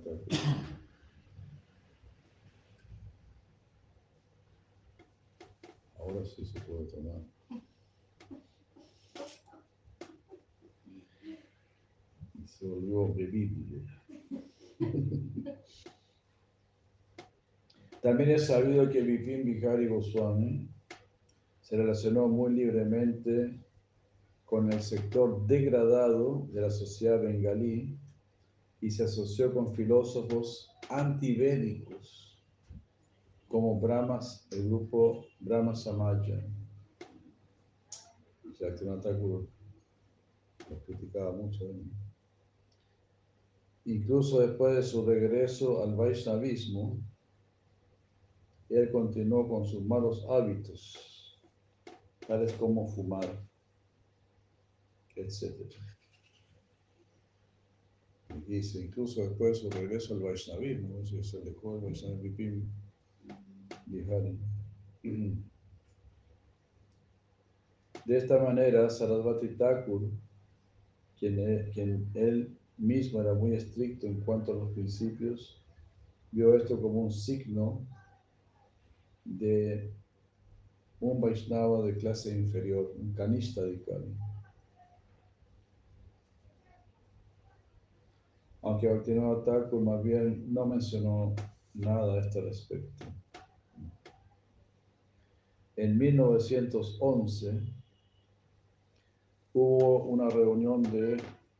[6.00, 7.22] Ahora sí se puede tomar.
[12.46, 13.97] Se volvió bebible.
[18.02, 20.70] También es sabido que Vipin Bihari Goswami
[21.62, 23.60] se relacionó muy libremente
[24.46, 28.00] con el sector degradado de la sociedad bengalí
[28.80, 32.42] y se asoció con filósofos antivédicos
[33.48, 36.44] como Brahmas, el grupo Brahma Samaja.
[38.54, 39.48] Shaktivinoda Thakur
[40.70, 41.66] lo criticaba mucho.
[43.88, 47.00] Incluso después de su regreso al Vaishnavismo,
[48.68, 51.40] él continuó con sus malos hábitos,
[52.28, 53.42] tales como fumar,
[55.16, 55.72] etc.
[58.46, 61.24] Dice, incluso después de su regreso al Vaishnavismo, ¿no?
[61.24, 62.70] se alejó del Vaishnavismo
[63.86, 64.38] Bihari.
[68.06, 70.12] De esta manera, Sarasvati Thakur,
[71.18, 75.62] quien, quien él mismo era muy estricto en cuanto a los principios,
[76.32, 77.82] vio esto como un signo
[79.26, 79.92] de
[81.00, 84.16] un Vaishnava de clase inferior, un canista de Kali.
[88.62, 91.34] Aunque Bhaktivinoda Thakur más bien no mencionó
[91.74, 93.06] nada a este respecto.
[95.76, 97.62] En 1911
[99.54, 101.18] hubo una reunión de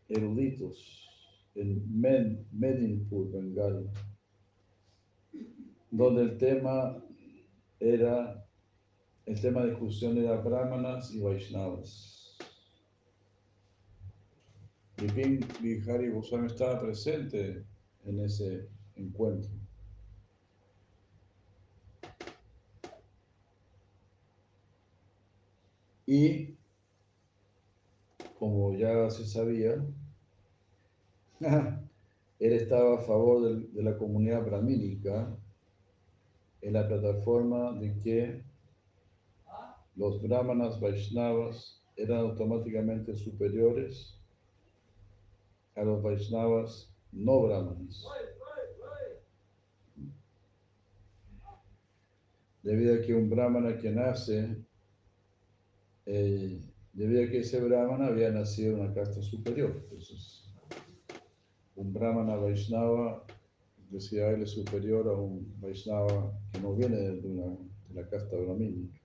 [0.10, 1.07] eruditos
[1.58, 3.90] en Med- Medinpur, Bengal,
[5.92, 7.04] donde el tema
[7.80, 8.46] era,
[9.26, 12.38] el tema de discusión era brahmanas y vaishnavas.
[14.98, 17.66] Vipin Bihari Goswami estaba presente
[18.06, 19.52] en ese encuentro.
[26.08, 26.58] Y
[28.40, 29.76] como ya se sabía,
[31.40, 35.36] él estaba a favor del- de, la comunidad brahmínica
[36.62, 38.44] en la plataforma de que
[39.96, 44.20] los brahmanas vaishnavas eran automáticamente superiores
[45.76, 48.06] a los vaishnavas no brahmanas.
[52.64, 54.58] Debido a que un brahmana que nace,
[56.06, 56.62] eh,
[56.94, 59.72] debido a que ese brahmana había nacido en una casta superior.
[59.84, 60.47] Entonces,
[61.82, 63.24] un brahmana vaishnava
[63.90, 67.48] decía él es superior a un vaishnava que no viene de, una,
[67.90, 69.00] de la casta brahmínica.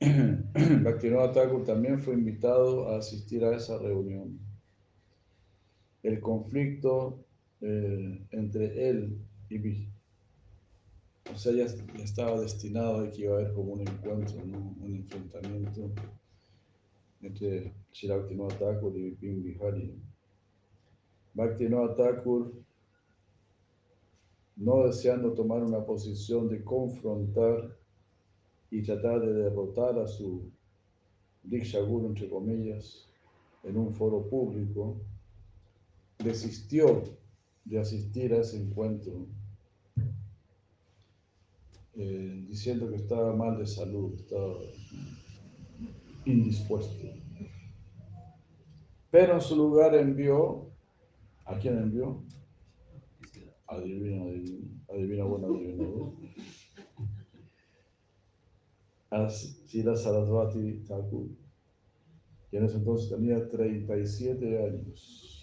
[0.84, 4.38] Bhaktivinoda Thakur también fue invitado a asistir a esa reunión.
[6.02, 7.26] El conflicto
[7.60, 9.18] eh, entre él
[9.50, 9.92] y Vi-
[11.32, 14.74] o sea, ya, ya estaba destinado a que iba a haber como un encuentro, ¿no?
[14.80, 15.92] un enfrentamiento
[17.20, 20.05] entre Shri Bhaktivinoda Thakur y Bihari.
[21.36, 22.50] Bhaktivinoda Thakur,
[24.56, 27.76] no deseando tomar una posición de confrontar
[28.70, 30.50] y tratar de derrotar a su
[31.44, 33.06] Guru, entre comillas,
[33.62, 34.96] en un foro público,
[36.18, 37.04] desistió
[37.66, 39.26] de asistir a ese encuentro,
[41.96, 44.54] eh, diciendo que estaba mal de salud, estaba
[46.24, 47.08] indispuesto.
[49.10, 50.75] Pero en su lugar envió,
[51.46, 52.22] ¿a quién envió?
[53.68, 55.86] Adivina, adivina, adivina, bueno, adivina.
[59.10, 61.28] A Sila Sarasvati Thakur,
[62.50, 65.36] que en ese entonces tenía 37 años,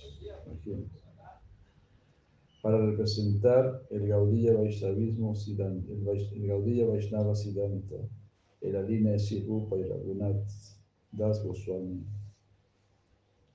[2.61, 7.95] para representar el Gaudiya Vaishnavismo Siddhanta, el, Gaudiya Vaishnava Siddhanta,
[8.61, 10.47] en la línea de Sirupa y Raghunath
[11.11, 12.05] Das Goswami,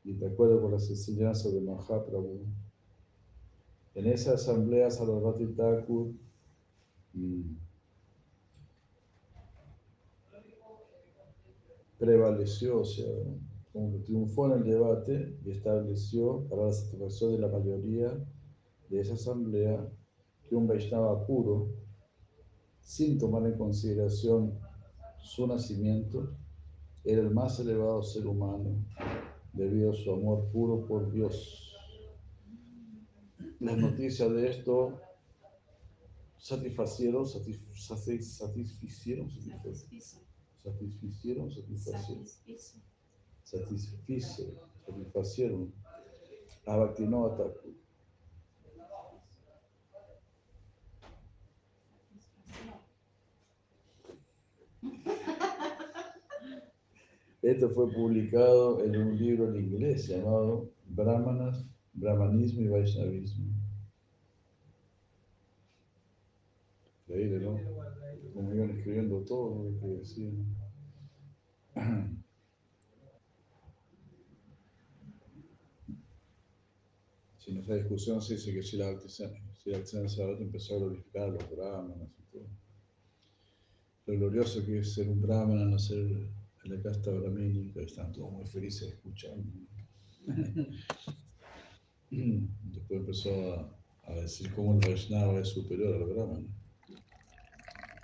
[0.04, 2.46] y de acuerdo con las enseñanzas de Mahaprabhu,
[3.94, 6.12] en esa asamblea Sarasvati Thakur
[11.98, 13.12] prevaleció, o sea,
[14.04, 18.12] triunfó en el debate y estableció para la satisfacción de la mayoría
[18.88, 19.86] de esa asamblea
[20.48, 21.68] que un Vaishnava puro,
[22.80, 24.58] sin tomar en consideración
[25.18, 26.30] su nacimiento,
[27.04, 28.76] era el más elevado ser humano
[29.58, 31.74] debido a su amor puro por Dios.
[33.60, 35.00] Las noticias de esto
[36.38, 39.28] satisfacieron, satisf- satis- satisficieron,
[40.62, 42.24] satisficieron, satisfacieron,
[43.44, 44.54] satisfice,
[44.86, 45.72] satisfacieron.
[46.66, 47.74] A Bhaktivinoda Thakur.
[57.48, 63.46] Esto fue publicado en un libro en inglés llamado Brahmanas, Brahmanismo y Vaishnavismo.
[67.06, 67.58] Increíble, ¿no?
[68.34, 70.44] Como iban escribiendo todo lo que decían.
[77.38, 78.94] Si en esa discusión se dice que si la
[79.86, 82.46] Saraswati empezó a glorificar a los brahmanas y todo.
[84.04, 86.28] Lo glorioso que es ser un brahmana, nacer
[86.64, 89.44] en la casta brahmínica, están todos muy felices escuchando.
[92.10, 96.46] Después empezó a, a decir cómo el Vaishnava es superior al brahmana.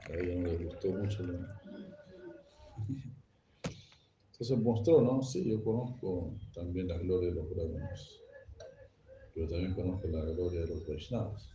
[0.09, 1.23] A ella no le gustó mucho.
[1.23, 1.47] ¿no?
[4.33, 5.23] Entonces mostró, ¿no?
[5.23, 8.21] Sí, yo conozco también la gloria de los brahmanas,
[9.33, 11.49] pero también conozco la gloria de los Vaishnavas.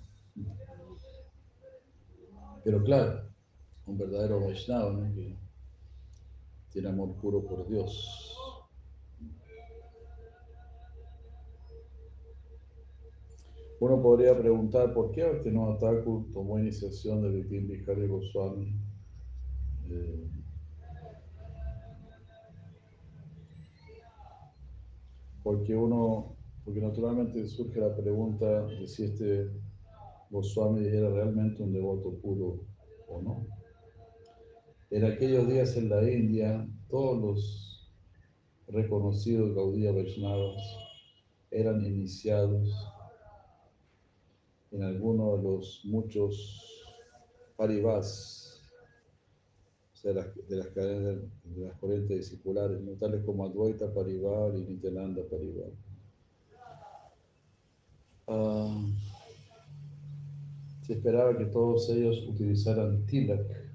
[2.63, 3.29] Pero claro,
[3.85, 5.13] un verdadero Vaishnava, ¿no?
[5.13, 5.35] Que
[6.71, 8.35] tiene amor puro por Dios.
[13.79, 16.03] Uno podría preguntar por qué Bhaktivinoda
[16.33, 18.73] tomó iniciación de Vipin Bihari Goswami.
[19.89, 20.27] Eh,
[25.41, 29.49] porque uno, porque naturalmente surge la pregunta de si este
[30.29, 32.59] Goswami era realmente un devoto puro
[33.07, 33.58] o no.
[34.91, 37.91] En aquellos días en la India, todos los
[38.69, 40.57] reconocidos Gaudiya Vaishnavas
[41.51, 42.69] eran iniciados
[44.71, 46.63] en alguno de los muchos
[47.55, 48.63] paribas,
[49.93, 52.93] o sea, de las, de las cadenas de las corrientes discipulares, ¿no?
[52.93, 55.69] tales como Advaita Parivar y Nityananda Parivar.
[58.27, 58.87] Ah,
[60.81, 63.68] se esperaba que todos ellos utilizaran tilak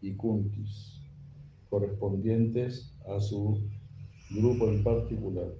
[0.00, 1.00] y kuntis,
[1.70, 3.60] correspondientes a su
[4.30, 5.52] grupo en particular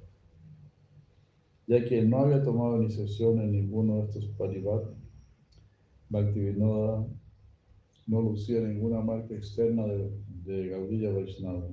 [1.67, 4.85] ya que no había tomado iniciación en ninguno de estos parivat,
[6.09, 7.05] Bhaktivinoda
[8.07, 10.13] no lucía ninguna marca externa de,
[10.45, 11.67] de Gaudilla Vaishnava.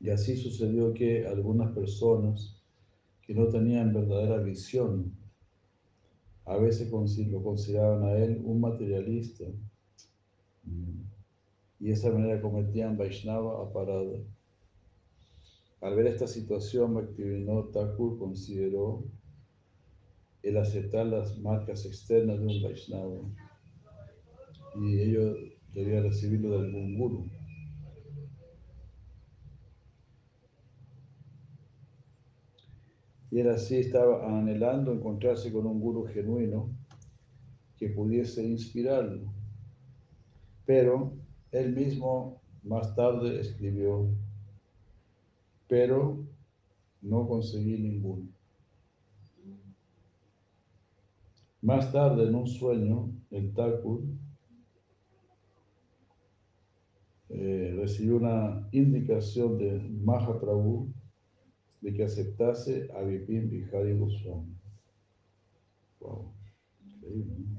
[0.00, 2.62] Y así sucedió que algunas personas
[3.20, 5.12] que no tenían verdadera visión,
[6.46, 9.44] a veces lo consideraban a él un materialista,
[11.80, 14.18] y de esa manera cometían Vaishnava aparada.
[15.80, 19.04] Al ver esta situación, Bhaktivinoda Thakur consideró
[20.42, 23.20] el aceptar las marcas externas de un Vaishnava
[24.80, 25.34] y ello
[25.72, 27.26] debía recibirlo de algún guru.
[33.30, 36.70] Y él así estaba anhelando encontrarse con un guru genuino
[37.76, 39.37] que pudiese inspirarlo.
[40.68, 41.14] Pero
[41.50, 44.06] él mismo más tarde escribió
[45.66, 46.26] pero
[47.00, 48.28] no conseguí ninguno.
[51.62, 54.02] Más tarde, en un sueño, el Thakur
[57.30, 60.92] eh, recibió una indicación de Mahaprabhu
[61.80, 64.54] de que aceptase a Vipin Bihari Goswami.
[66.00, 66.32] Wow,
[66.86, 67.34] increíble.
[67.38, 67.57] ¿no?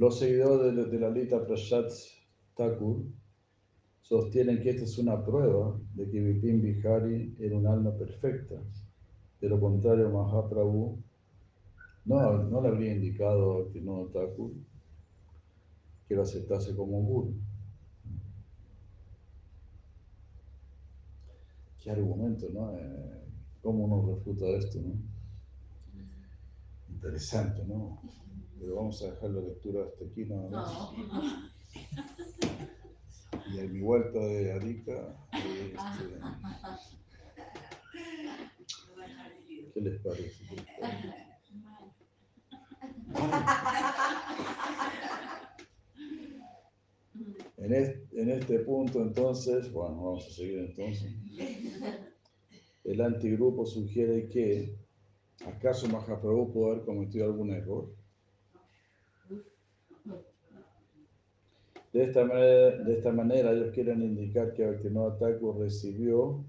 [0.00, 1.84] Los seguidores de, de la Lita Prasad
[2.56, 3.04] Thakur
[4.00, 8.54] sostienen que esta es una prueba de que Vipin Bihari era un alma perfecta.
[9.42, 10.98] De lo contrario, Mahaprabhu
[12.06, 14.52] no, no le habría indicado a Tinoda Thakur
[16.08, 17.34] que lo aceptase como guru.
[21.78, 22.74] Qué argumento, ¿no?
[22.74, 23.20] Eh,
[23.60, 24.94] ¿Cómo uno refuta esto, no?
[26.88, 28.00] Interesante, ¿no?
[28.60, 30.72] Pero vamos a dejar la lectura hasta aquí nada más.
[30.72, 31.50] No.
[33.52, 36.20] Y en mi vuelta de Arica, este,
[39.72, 40.44] ¿qué les parece?
[47.56, 51.12] Este, en este punto, entonces, bueno, vamos a seguir entonces.
[52.84, 54.76] El antigrupo sugiere que,
[55.46, 57.99] ¿acaso Mahaprabhu pudo haber cometido algún error?
[61.92, 66.44] De esta, manera, de esta manera, ellos quieren indicar que Bhaktivinoda Thakur recibió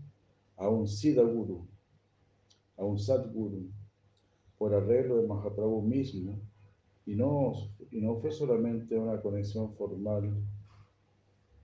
[0.56, 1.68] a un Siddha Guru,
[2.78, 3.72] a un Sadguru,
[4.60, 6.40] por arreglo de Mahaprabhu mismo,
[7.08, 7.54] y no,
[7.90, 10.32] y no fue solamente una conexión formal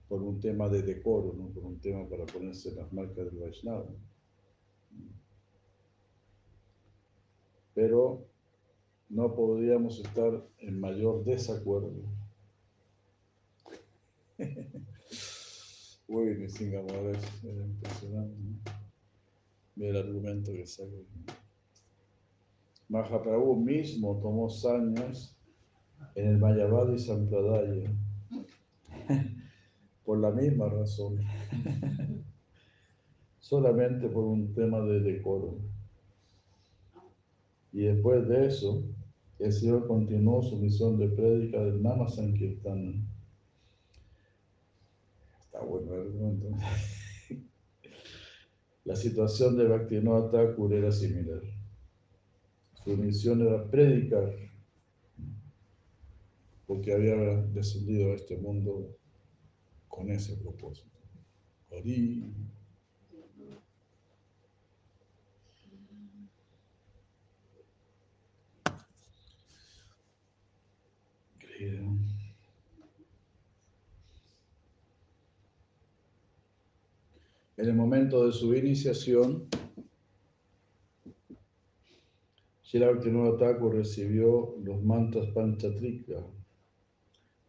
[0.08, 1.48] por un tema de decoro, ¿no?
[1.50, 3.86] por un tema para ponerse las marcas del Vaishnava.
[7.74, 8.26] Pero
[9.08, 12.17] no podríamos estar en mayor desacuerdo.
[16.08, 18.36] Uy, mi Singapur es era impresionante.
[18.38, 18.58] ¿no?
[19.76, 20.90] Mira el argumento que saca.
[22.88, 25.36] Mahaprabhu mismo tomó sañas
[26.14, 27.90] en el Mayavadi Sampradaya
[30.04, 31.18] por la misma razón,
[33.40, 35.58] solamente por un tema de decoro.
[37.72, 38.84] Y después de eso,
[39.38, 42.94] el Señor continuó su misión de prédica del Nama Sankirtana.
[45.58, 46.50] Está bueno argumento.
[48.84, 51.42] La situación de Bhaktivinoda Thakur era similar.
[52.84, 54.32] Su misión era predicar,
[56.64, 57.16] porque había
[57.52, 58.96] descendido a este mundo
[59.88, 60.96] con ese propósito.
[61.70, 62.32] Ori.
[71.40, 71.97] Querido.
[77.58, 79.48] En el momento de su iniciación,
[82.62, 86.24] Srila Bhaktivinoda Thakur recibió los mantras Panchatrika,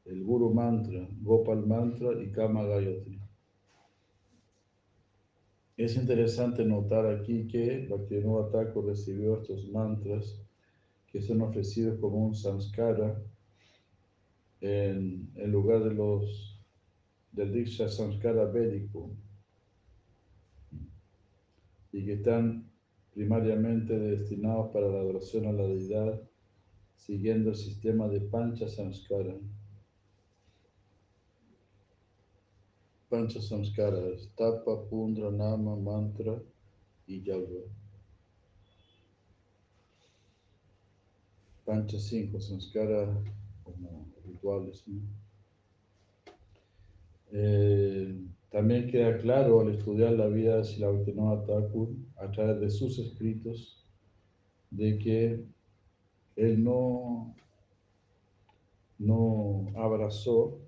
[0.05, 3.19] el Guru Mantra, Gopal Mantra y Kama Gayatri.
[5.77, 10.41] Es interesante notar aquí que Bhaktivinoda Thakur recibió estos mantras
[11.05, 13.21] que son ofrecidos como un samskara
[14.59, 16.59] en, en lugar de los
[17.31, 19.11] del Diksha Samskara védico
[21.91, 22.69] y que están
[23.13, 26.21] primariamente destinados para la adoración a la deidad
[26.95, 29.35] siguiendo el sistema de Pancha Samskara.
[33.09, 34.01] Pancha Samskara
[34.35, 36.39] Tapa, Pundra, Nama, Mantra
[37.07, 37.61] y Yoga.
[41.65, 43.05] Pancha 5, Samskara
[43.63, 44.83] como rituales.
[44.87, 45.01] ¿no?
[47.31, 52.69] Eh, también queda claro al estudiar la vida de Srila Bhaktivinoda Thakur a través de
[52.71, 53.85] sus escritos
[54.71, 55.45] de que
[56.35, 57.35] él no,
[58.97, 60.59] no abrazó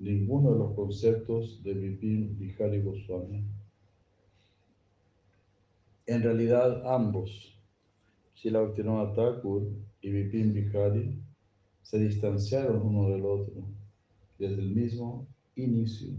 [0.00, 3.44] ninguno de los conceptos de Vipin Vihari Goswami.
[6.06, 7.56] En realidad ambos,
[8.34, 9.70] Srila Bhaktivinoda Thakur
[10.00, 11.22] y Vipin Vihari,
[11.82, 13.62] se distanciaron uno del otro
[14.38, 16.14] desde el mismo inicio.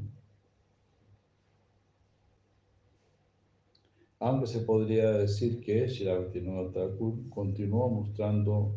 [4.25, 8.73] Aunque se podría decir que Srila Bhaktivinoda Thakur continuó mostrando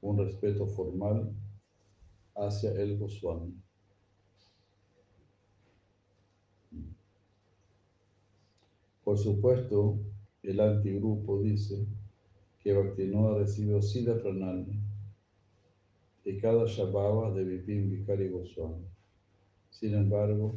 [0.00, 1.34] un respeto formal
[2.36, 3.52] hacia el Goswami.
[9.02, 9.98] Por supuesto,
[10.44, 11.84] el antigrupo dice
[12.60, 14.78] que Bhaktivinoda recibió Siddha Pranali
[16.24, 18.84] de cada Shabhava de Vipin Vikari Goswami.
[19.68, 20.54] Sin embargo,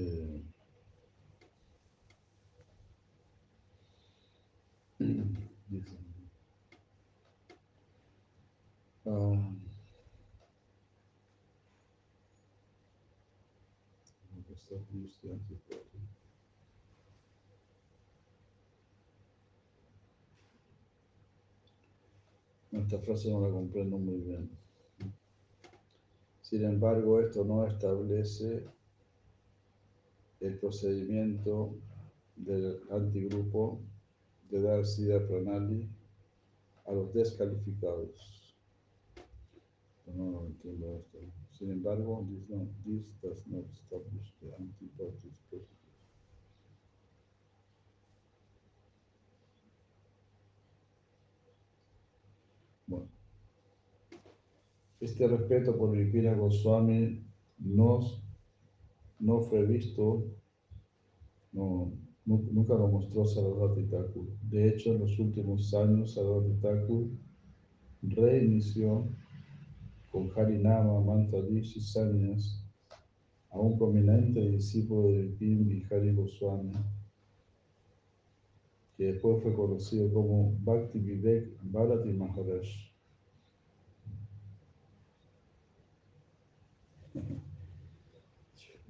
[0.00, 0.42] eh,
[9.06, 9.52] ah.
[22.72, 24.50] Esta frase no la comprendo muy bien.
[26.40, 28.64] Sin embargo, esto no establece
[30.40, 31.76] el procedimiento
[32.36, 33.80] del antigrupo
[34.50, 35.88] de dar sida pranali
[36.86, 38.56] a los descalificados.
[40.06, 41.18] No, no entiendo esto.
[41.52, 45.76] Sin embargo, this, no, this does not establish the anti-party's procedure.
[52.86, 53.08] Bueno,
[55.00, 57.22] este respeto por Vipina Goswami
[57.58, 58.00] no,
[59.20, 60.24] no fue visto,
[61.52, 61.92] no,
[62.24, 64.26] nu- nunca lo mostró Sarasvati Thakur.
[64.42, 67.08] De hecho, en los últimos años, Sarasvati Thakur
[68.02, 69.04] reinició
[70.12, 72.62] con Harinama, Mantadish y Sanyas
[73.50, 76.72] a un prominente discípulo de Vipin Vihari Goswami,
[78.96, 82.89] que después fue conocido como Bhakti Vivek Bharati Maharaj.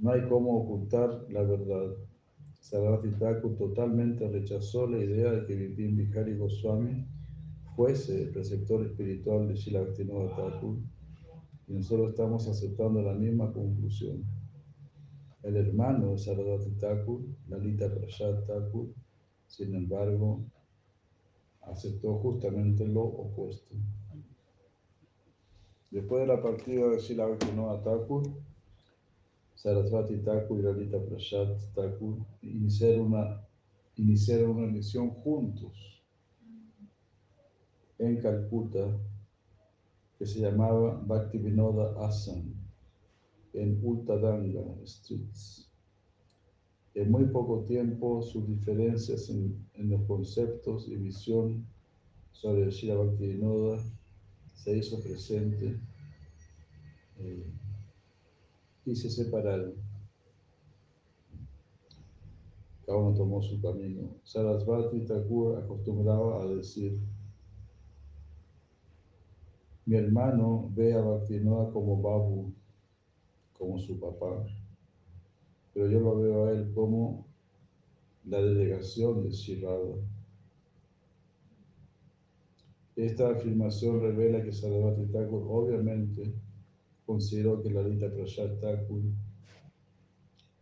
[0.01, 1.95] No hay cómo ocultar la verdad.
[2.61, 3.11] Sarasvati
[3.59, 7.05] totalmente rechazó la idea de que Vipin Vihari Goswami
[7.77, 10.79] fuese el preceptor espiritual de Srila Bhaktivinoda Thakur
[11.69, 14.25] y nosotros estamos aceptando la misma conclusión.
[15.43, 18.89] El hermano de Sarasvati Thakur, Lalita Prasad Thakur,
[19.49, 20.43] sin embargo,
[21.63, 23.77] aceptó justamente lo opuesto.
[25.91, 28.23] Después de la partida de Sila Bhaktivinoda Thakur,
[29.63, 33.47] Sarasvati Thakur y Lalita Prasad Thakur iniciaron una,
[33.97, 36.03] iniciaron una misión juntos
[37.99, 38.99] en Calcuta
[40.19, 42.55] que se llamaba Bhaktivinoda Asam
[43.53, 45.71] en Ultadanga Streets.
[46.95, 51.67] En muy poco tiempo, sus diferencias en, en los conceptos y visión
[52.33, 53.85] sobre Shira Bhaktivinoda
[54.55, 55.79] se hizo presente
[57.19, 57.60] eh,
[58.91, 59.75] y se separaron.
[62.85, 64.17] Cada uno tomó su camino.
[64.25, 66.99] Sarasvati Thakur acostumbraba a decir,
[69.87, 72.53] mi hermano ve a Bhaktivinoda como Babu,
[73.57, 74.45] como su papá,
[75.73, 77.27] pero yo lo veo a él como
[78.25, 79.95] la delegación de Shirada.
[82.97, 86.35] Esta afirmación revela que Sarasvati Thakur obviamente
[87.11, 89.03] consideró que Lalita Prasad Thakur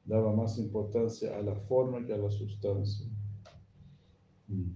[0.06, 3.06] daba más importancia a la forma que a la sustancia.
[4.46, 4.70] Mm.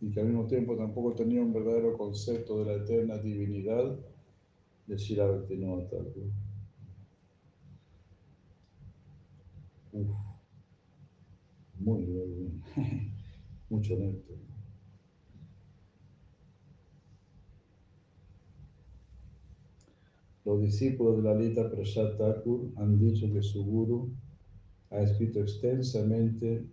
[0.00, 3.98] Y que al mismo tiempo tampoco tenía un verdadero concepto de la eterna divinidad
[4.86, 6.30] de Shirabhaktivinoda Thakur.
[9.94, 10.10] Uf,
[11.80, 12.62] muy bien,
[13.68, 14.27] mucho néctar.
[20.48, 24.10] Los discípulos de Lalita Prasad Thakur han dicho que su guru
[24.88, 26.66] ha escrito extensamente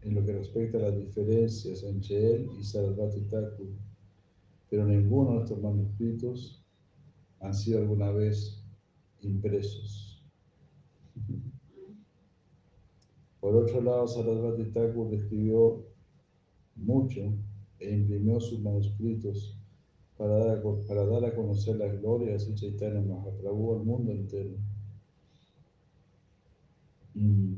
[0.00, 3.68] en lo que respecta a las diferencias entre él y Sarasvati Thakur,
[4.68, 6.60] pero ninguno de estos manuscritos
[7.38, 8.60] han sido alguna vez
[9.20, 10.20] impresos.
[13.38, 15.84] Por otro lado, Sarasvati Thakur escribió
[16.74, 17.32] mucho
[17.78, 19.56] e imprimió sus manuscritos
[20.22, 24.52] para dar, a, para dar a conocer las glorias de Chaitanya Mahaprabhu al mundo entero.
[27.14, 27.54] Mm.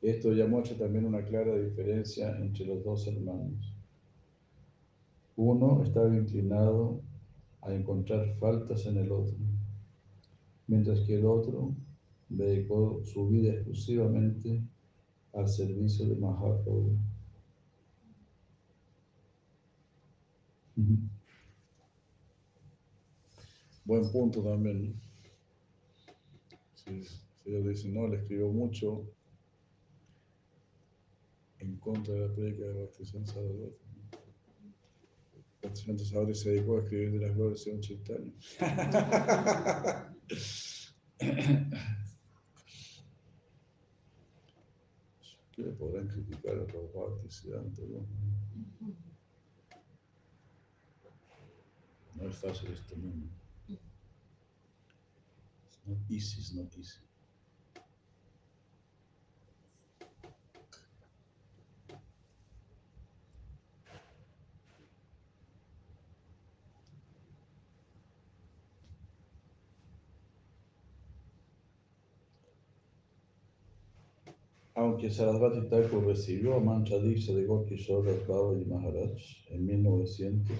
[0.00, 3.74] Esto ya muestra también una clara diferencia entre los dos hermanos.
[5.36, 7.02] Uno estaba inclinado
[7.60, 9.36] a encontrar faltas en el otro,
[10.66, 11.74] mientras que el otro
[12.30, 14.62] dedicó su vida exclusivamente
[15.34, 16.96] al servicio de Mahaprabhu.
[23.88, 25.00] Buen punto también.
[26.74, 29.10] Si, si ellos dicen, no, le escribió mucho
[31.58, 33.86] en contra de la predica de Bhaktisiddhanta Sarasvati.
[35.62, 38.32] Bhaktisiddhanta Sarasvati se dedicó a escribir de las glorias de un Chaitanya.
[45.56, 47.80] ¿Qué le podrán criticar a los Bhaktisiddhanta?
[47.88, 48.06] No?
[52.16, 53.37] no es fácil este mundo.
[56.10, 57.00] It's not easy.
[74.74, 80.56] Aunque Sarasvati Thakur recibió a Mancha Diksha de Gorky Shodas Babaji Maharaj en 1900,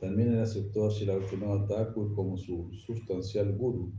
[0.00, 3.92] también él aceptó a Shilabhaktivinoda Thakur como su sustancial guru.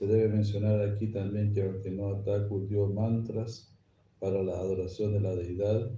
[0.00, 3.70] Se debe mencionar aquí también que Bhaktivinoda Thakur dio mantras
[4.18, 5.90] para la adoración de la deidad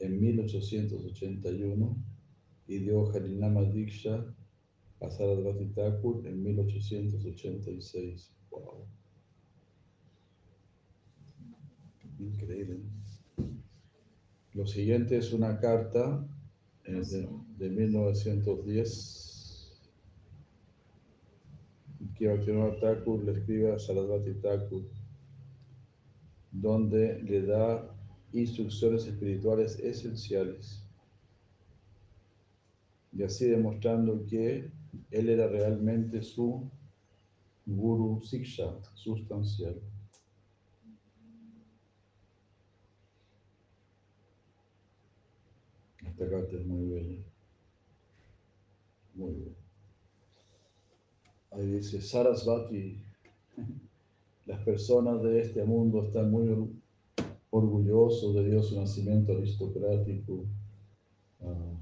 [0.00, 1.96] en 1881
[2.66, 4.34] y dio Harinama Diksha
[5.00, 8.32] a Sarasvati Thakur en 1886.
[8.50, 8.84] Wow.
[12.18, 12.80] Increíble.
[14.54, 16.26] Lo siguiente es una carta
[16.82, 17.28] eh, de,
[17.58, 19.25] de 1910
[22.18, 24.82] que Bhaktivinoda Thakur le escribe a Sarasvati Thakur,
[26.52, 27.94] donde le da
[28.32, 30.82] instrucciones espirituales esenciales
[33.12, 34.70] y así demostrando que
[35.10, 36.70] él era realmente su
[37.64, 39.80] guru siksha sustancial.
[46.04, 47.22] Esta carta es muy bella.
[49.14, 49.65] Muy bella.
[51.56, 53.02] Ahí dice Sarasvati,
[54.44, 56.68] las personas de este mundo están muy or-
[57.48, 60.44] orgullosos debido a su nacimiento aristocrático.
[61.40, 61.78] Ah,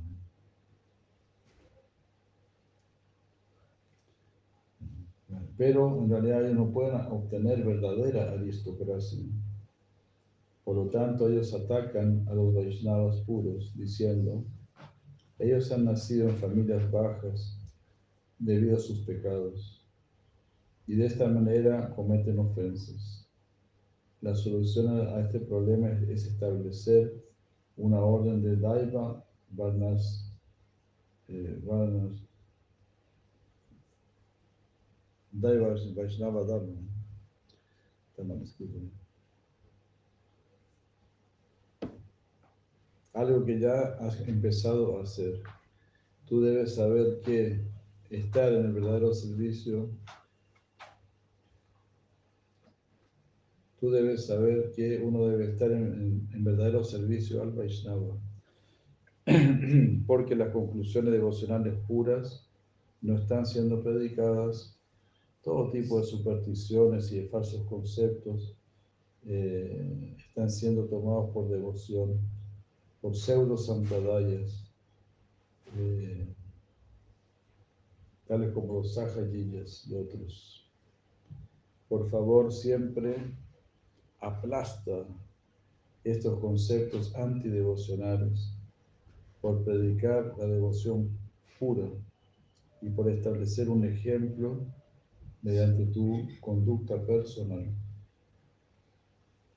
[5.56, 9.24] pero en realidad ellos no pueden obtener verdadera aristocracia.
[10.64, 14.44] Por lo tanto, ellos atacan a los Vaishnavas puros, diciendo,
[15.38, 17.63] ellos han nacido en familias bajas
[18.44, 19.82] debido a sus pecados,
[20.86, 23.26] y de esta manera cometen ofensas.
[24.20, 27.24] La solución a este problema es establecer
[27.76, 30.32] una orden de Daiva Varnas,
[31.28, 32.22] eh, Varnas
[35.32, 36.80] Daiva Vaishnava Dharma.
[38.10, 38.78] Está mal escrito.
[43.14, 45.42] Algo que ya has empezado a hacer.
[46.26, 47.73] Tú debes saber que
[48.16, 49.90] estar en el verdadero servicio
[53.84, 58.16] Tú debes saber que uno debe estar en, verdadero servicio al Vaishnava,
[60.06, 62.48] porque las conclusiones devocionales puras
[63.02, 64.80] no están siendo predicadas,
[65.42, 68.56] todo tipo de supersticiones y de falsos conceptos
[69.26, 72.18] eh, están siendo tomados por devoción,
[73.02, 74.72] por pseudo sampradayas,
[75.76, 76.26] eh,
[78.26, 80.70] tales como los sahajiyas y otros.
[81.88, 83.16] Por favor, siempre
[84.20, 85.06] aplasta
[86.02, 88.52] estos conceptos antidevocionales
[89.40, 91.10] por predicar la devoción
[91.58, 91.88] pura
[92.80, 94.66] y por establecer un ejemplo
[95.42, 97.66] mediante tu conducta personal.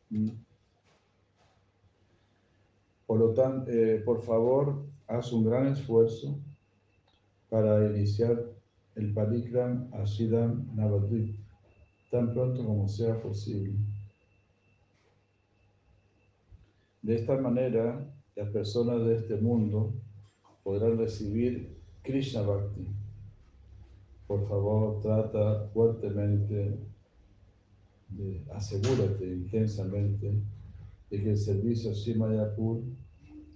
[0.10, 0.30] Mm.
[3.06, 6.38] Por lo tanto, eh, por favor, haz un gran esfuerzo
[7.50, 8.57] para iniciar
[8.98, 11.36] el Parikram Ashidam Navadvip
[12.12, 13.74] tan pronto como sea posible.
[17.02, 18.06] De esta manera,
[18.36, 19.94] las personas de este mundo
[20.64, 22.88] podrán recibir Krishna Bhakti.
[24.28, 26.80] Por favor, trata fuertemente,
[28.10, 30.42] de, asegúrate intensamente
[31.10, 32.82] de que el servicio a Shimayapur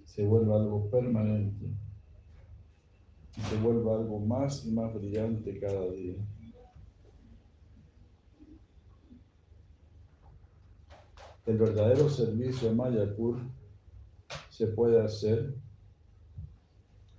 [0.04, 1.66] se vuelva algo permanente,
[3.40, 6.14] se vuelva algo más y más brillante cada día.
[11.46, 13.40] El verdadero servicio a Mayapur
[14.50, 15.54] se puede hacer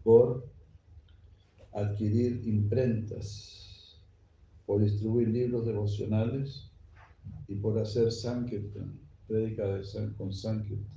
[0.04, 0.46] por
[1.74, 4.00] adquirir imprentas,
[4.66, 6.72] por distribuir libros devocionales
[7.48, 10.88] y por hacer Sankirtan, prédica de con Sankirtan.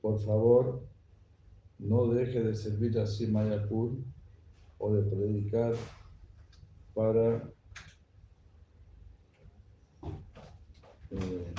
[0.00, 0.86] Por favor,
[1.78, 3.96] no deje de servir así Mayapur
[4.78, 5.74] o de predicar
[6.94, 7.52] para
[11.10, 11.54] Eh,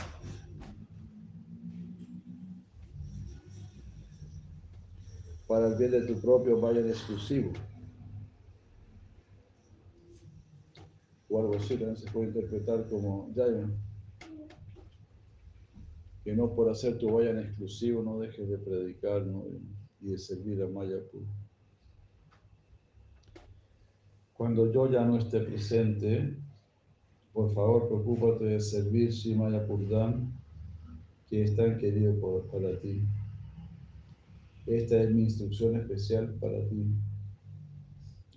[5.48, 7.52] para el bien de tu propio vayan exclusivo.
[11.28, 13.76] O algo así también se puede interpretar como Jayan.
[16.24, 19.26] Que no por hacer tu vayan exclusivo no dejes de predicar
[20.02, 21.22] y de servir a Mayapur.
[24.34, 26.38] Cuando yo ya no esté presente,
[27.34, 30.32] por favor, preocúpate de servir Shimaya Purdam,
[31.28, 33.04] que es tan querido por, para ti.
[34.66, 36.86] Esta es mi instrucción especial para ti.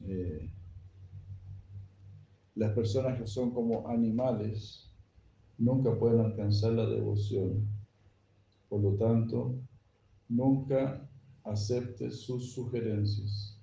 [0.07, 0.51] Eh,
[2.57, 4.91] las personas que son como animales
[5.59, 7.67] nunca pueden alcanzar la devoción.
[8.69, 9.55] Por lo tanto,
[10.29, 11.09] nunca
[11.45, 13.59] aceptes sus sugerencias.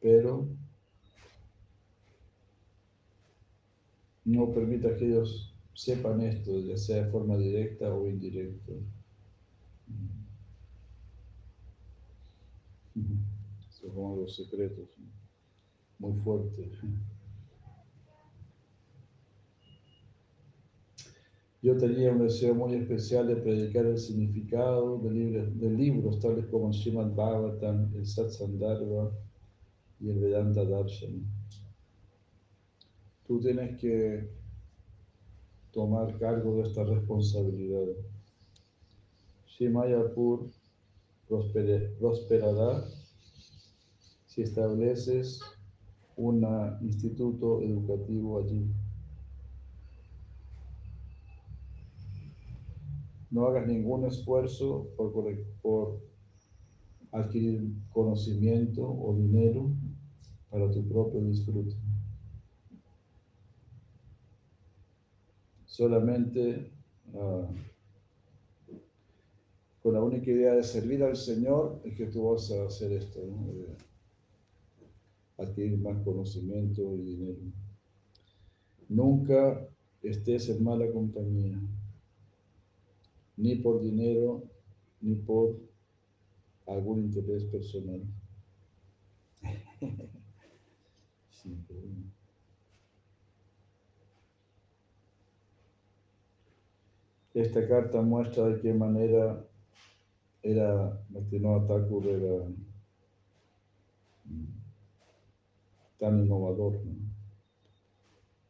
[0.00, 0.48] Pero
[4.24, 8.72] no permita que ellos sepan esto, ya sea de forma directa o indirecta.
[13.70, 14.88] Son como los secretos,
[15.98, 16.68] muy fuertes.
[21.62, 26.46] Yo tenía un deseo muy especial de predicar el significado de libros, de libros tales
[26.46, 29.12] como Srimad Bhagavatam, el Satsandharva
[30.00, 31.24] y el Vedanta Darshan
[33.32, 34.28] tú tienes que
[35.72, 37.94] tomar cargo de esta responsabilidad.
[39.46, 40.50] Shimayapur
[41.98, 42.84] prosperará
[44.26, 45.40] si estableces
[46.16, 46.46] un
[46.82, 48.66] instituto educativo allí.
[53.32, 56.00] No hagas ningún esfuerzo por,
[57.10, 59.70] adquirir conocimiento o dinero
[60.50, 61.74] para tu propio disfrute.
[65.72, 66.70] solamente
[67.14, 67.48] ah,
[69.82, 73.20] con la única idea de servir al Señor es que tú vas a hacer esto.
[75.38, 77.40] adquirir más conocimiento y dinero.
[78.88, 79.66] Nunca
[80.02, 81.58] estés en mala compañía,
[83.42, 84.44] ni por dinero,
[85.00, 85.56] ni por
[86.68, 88.00] algún interés personal.
[97.34, 99.44] Esta carta muestra de qué manera
[100.42, 102.44] era Bhaktivinoda Thakur era
[104.24, 104.46] mm,
[105.98, 106.92] tan innovador ¿no?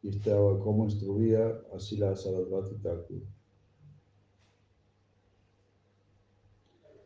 [0.02, 3.22] y estaba cómo instruía a Sila Sarasvati Thakur.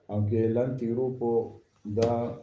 [0.09, 2.41] Aunque el antigrupo da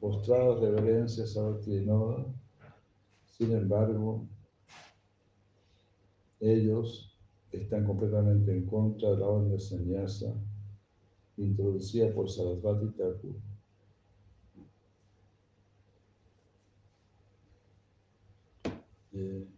[0.00, 2.26] postradas reverencias a Bhaktivinoda,
[3.36, 4.26] sin embargo,
[6.40, 7.18] ellos
[7.50, 10.34] están completamente en contra de la orden de sannyasa
[11.36, 13.36] introducida por Sarasvati Thakur.
[19.12, 19.48] Eh,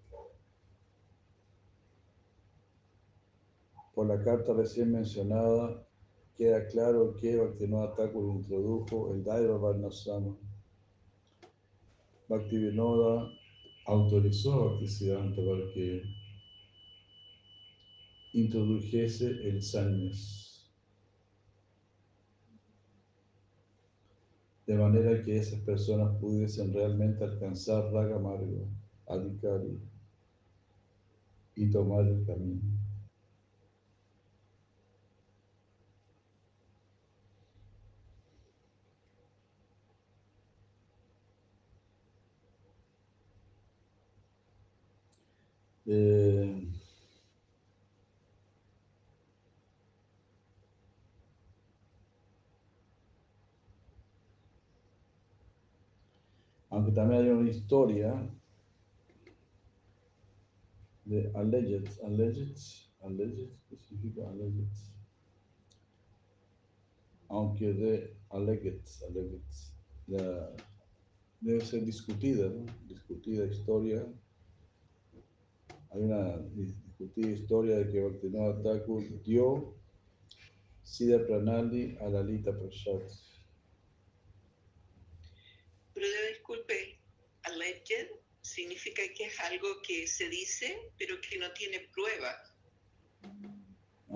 [3.94, 5.86] por la carta recién mencionada,
[6.40, 10.34] queda claro que Bhaktivinoda Thakur introdujo el Daira Varnasrama.
[12.30, 13.30] Bhaktivinoda
[13.84, 16.02] autorizó a Bhaktisiddhanta para que
[18.32, 20.66] introdujese el sannyas.
[24.66, 28.64] De manera que esas personas pudiesen realmente alcanzar Raga Marga,
[29.08, 29.78] Adhikari,
[31.54, 32.79] y tomar el camino.
[45.92, 46.68] Eh,
[56.70, 58.30] aunque también hay una historia
[61.06, 62.54] de alleged, alleged,
[63.02, 64.68] alleged, ¿qué significa alleged?
[67.26, 69.42] Aunque de alleged, alleged,
[71.40, 72.48] debe ser discutida.
[72.86, 74.06] Discutida historia.
[75.92, 79.74] Hay una dis- discutida historia de que Bhaktivinoda Thakur dio
[80.84, 83.02] Siddha Pranali a Lalita Prasad.
[85.94, 87.00] Pero disculpe,
[87.42, 88.08] alleged
[88.42, 92.34] significa que es algo que se dice, pero que no tiene prueba.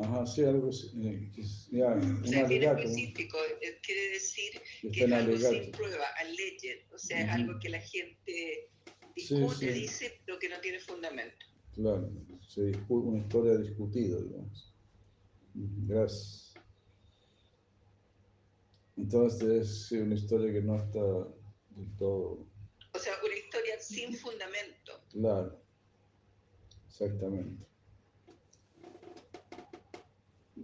[0.03, 2.89] Ajá, sí, algo eh, es- ya, O sea, es alegato, ¿no?
[2.89, 3.39] específico.
[3.61, 4.53] eh, Quiere decir
[4.93, 5.71] que es algo sin alegato.
[5.79, 6.79] prueba, alleged.
[6.93, 7.35] O sea, es Ujú.
[7.35, 8.71] algo que la gente
[9.17, 9.81] Sí, discute, sí.
[9.81, 11.47] dice, pero que no tiene fundamento.
[11.75, 12.09] Claro,
[12.41, 14.73] se discu- una historia discutida, digamos.
[15.55, 16.55] Gracias.
[18.97, 21.01] Entonces, es una historia que no está
[21.71, 22.47] del todo
[22.95, 24.93] O sea, una historia sin fundamento.
[25.11, 25.57] clara.
[26.87, 27.67] Exactamente.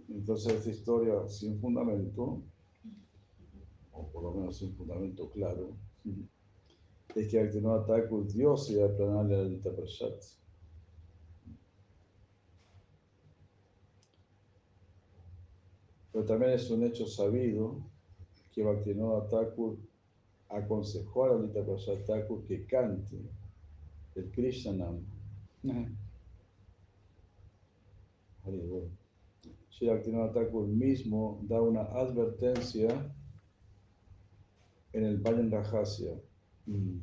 [0.09, 2.41] Entonces, esta historia sin fundamento,
[3.91, 5.75] o por lo menos sin fundamento claro,
[7.15, 10.13] es que Actinova Thakur dio se a planar a Lita Prasad.
[16.11, 17.77] Pero también es un hecho sabido
[18.53, 19.77] que Bhaktivinoda Thakur
[20.49, 23.17] aconsejó a Lalita Prasad Thakur que cante
[24.15, 24.99] el Krishnanam.
[29.69, 33.13] Sri Bhaktivinoda Thakur mismo da una advertencia
[34.93, 36.19] en el Vayan Rajasya.
[36.65, 36.99] Mm.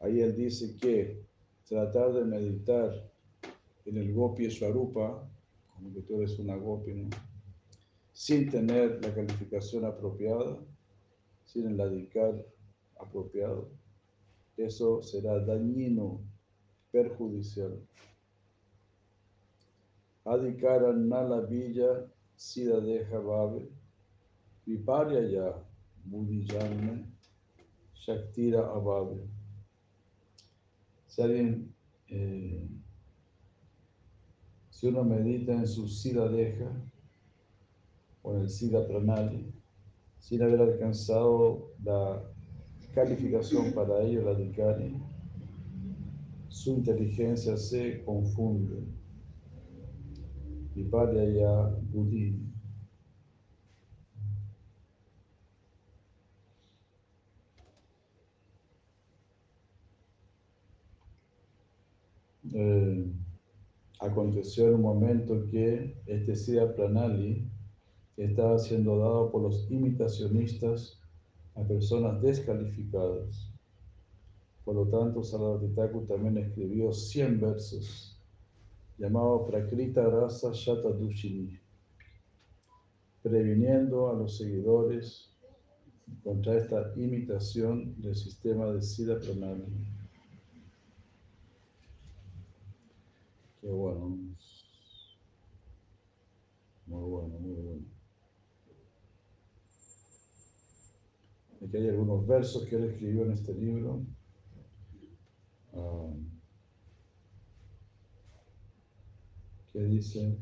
[0.00, 1.24] Ahí él dice que
[1.66, 3.10] tratar de meditar
[3.88, 5.26] en el Gopi Swarupa,
[5.74, 7.08] como que tú eres una Gopi, ¿no?
[8.12, 10.58] sin tener la calificación apropiada,
[11.44, 12.44] sin el adicar
[13.00, 13.70] apropiado,
[14.56, 16.20] eso será dañino,
[16.90, 17.78] perjudicial.
[20.24, 22.06] Adhikara nala villa
[22.36, 23.68] sida deja bhave,
[24.66, 25.64] viparya ya
[27.94, 29.22] shaktira abhave.
[31.06, 31.22] Si
[32.08, 32.68] eh,
[34.78, 36.70] si uno medita en su sida deja,
[38.22, 39.52] o en el sida pranali,
[40.20, 42.22] sin haber alcanzado la
[42.94, 45.02] calificación para ello, la adhikari,
[46.46, 48.84] su inteligencia se confunde.
[50.76, 52.40] Viparya ya buddhi.
[62.54, 63.12] Eh,
[64.00, 67.50] aconteció en un momento que este Siddha Pranali
[68.16, 71.00] estaba siendo dado por los imitacionistas
[71.54, 73.52] a personas descalificadas.
[74.64, 78.20] Por lo tanto, Sarvapitaku también escribió 100 versos
[78.98, 81.58] llamado Prakrita Rasa Shatadushini,
[83.22, 85.32] previniendo a los seguidores
[86.22, 89.97] contra esta imitación del sistema de Sila Pranali.
[93.60, 94.16] Qué bueno.
[96.86, 97.84] Muy bueno, muy bueno.
[101.60, 104.06] Aquí hay algunos versos que él escribió en este libro.
[105.74, 106.12] Ah,
[109.72, 110.38] que dice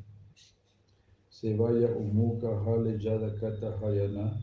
[1.29, 4.41] se vaya umuka hale yada kata hayana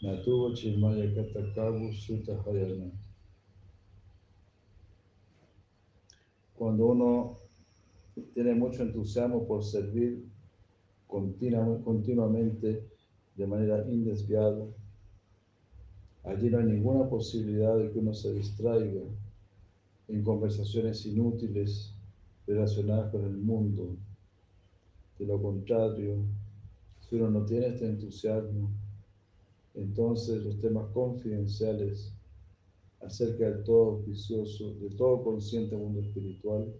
[0.00, 2.90] natuva chimaya kata kabu suta hayana
[6.54, 7.47] cuando uno
[8.34, 10.24] tiene mucho entusiasmo por servir
[11.06, 12.86] continua- continuamente
[13.36, 14.66] de manera indesviada
[16.24, 19.02] allí no hay ninguna posibilidad de que uno se distraiga
[20.08, 21.94] en conversaciones inútiles
[22.46, 23.96] relacionadas con el mundo.
[25.18, 26.16] De lo contrario,
[27.00, 28.70] si uno no tiene este entusiasmo,
[29.74, 32.12] entonces los temas confidenciales
[33.00, 36.74] acerca del todo auspicioso, del todo consciente mundo espiritual,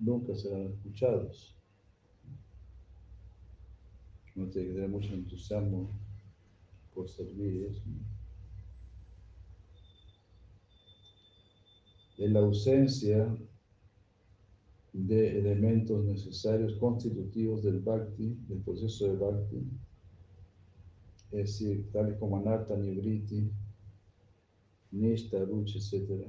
[0.00, 1.54] nunca serán escuchados.
[4.34, 5.90] Uno tiene que mucho entusiasmo
[6.94, 7.82] por servir eso.
[12.18, 13.36] En la ausencia
[14.92, 19.70] de elementos necesarios constitutivos del bhakti, del proceso de bhakti,
[21.32, 23.50] es decir, tales como anarta, nibriti,
[24.90, 26.26] nishta, ruchi, etc.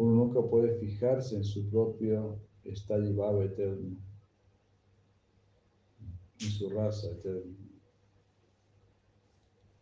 [0.00, 3.98] Uno nunca puede fijarse en su propio estado eterno,
[6.40, 7.54] en su raza eterna.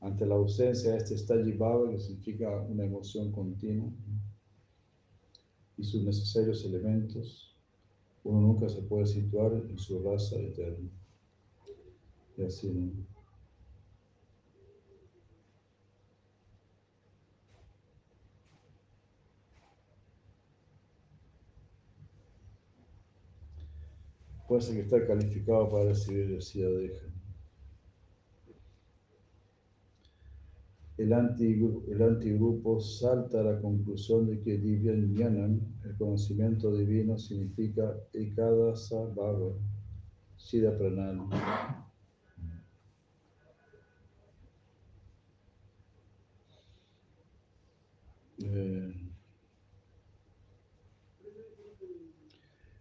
[0.00, 3.92] Ante la ausencia de este estado que significa una emoción continua,
[5.76, 7.54] y sus necesarios elementos,
[8.24, 10.90] uno nunca se puede situar en su raza eterna.
[12.36, 12.90] Y así, ¿no?
[24.48, 26.70] Ser que está calificado para recibir el Siddha
[30.98, 37.16] el, antigru- el antigrupo salta a la conclusión de que Divya Jnanam, el conocimiento divino,
[37.16, 39.52] significa Ekadasa Bhava,
[40.36, 41.20] Siddha Pranal.
[48.42, 49.07] Eh,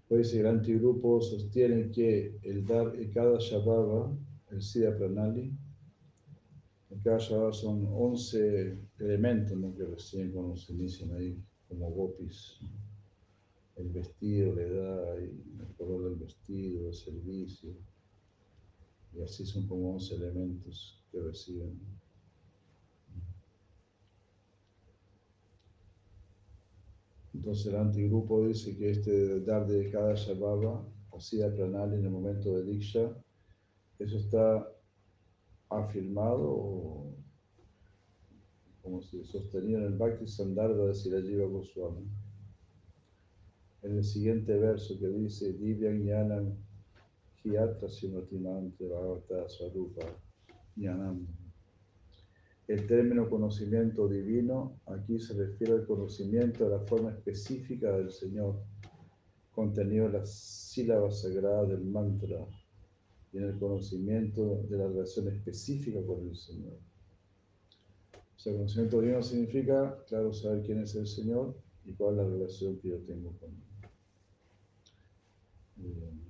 [0.07, 4.15] pues el antigrupo sostiene que el dar Ekadasha Bhava,
[4.51, 5.51] el Siddha Pranali,
[6.89, 12.59] en cada Shabbat son 11 elementos que recién cuando se inician ahí como gopis.
[13.75, 17.71] El vestido, la edad, y el color del vestido, el servicio.
[19.13, 21.77] Y así son como 11 elementos que reciben.
[27.37, 32.09] Entonces el antigrupo dice que este dar de cada Shabbat, o Siddha Pranali en el
[32.09, 33.15] momento de Diksha,
[33.99, 34.67] eso está
[35.69, 37.13] afirmado
[38.81, 42.07] como se sostenía en el Bhakti Sandarbha de Sirajiva Goswami.
[43.83, 46.55] En el siguiente verso que dice Divyam Jnanam
[47.43, 50.07] Hiyatra Sinotimante Bhavata Sarupa
[50.75, 51.46] Jnanam.
[52.67, 58.61] El término conocimiento divino aquí se refiere al conocimiento de la forma específica del Señor,
[59.53, 62.45] contenido en las sílabas sagradas del mantra
[63.31, 66.77] y en el conocimiento de la relación específica con el Señor.
[68.35, 72.29] O sea, conocimiento divino significa, claro, saber quién es el Señor y cuál es la
[72.29, 73.63] relación que yo tengo con Él.
[75.77, 76.26] Bien.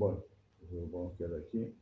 [0.00, 0.24] Bueno,
[0.58, 1.74] pues lo a quedar aquí.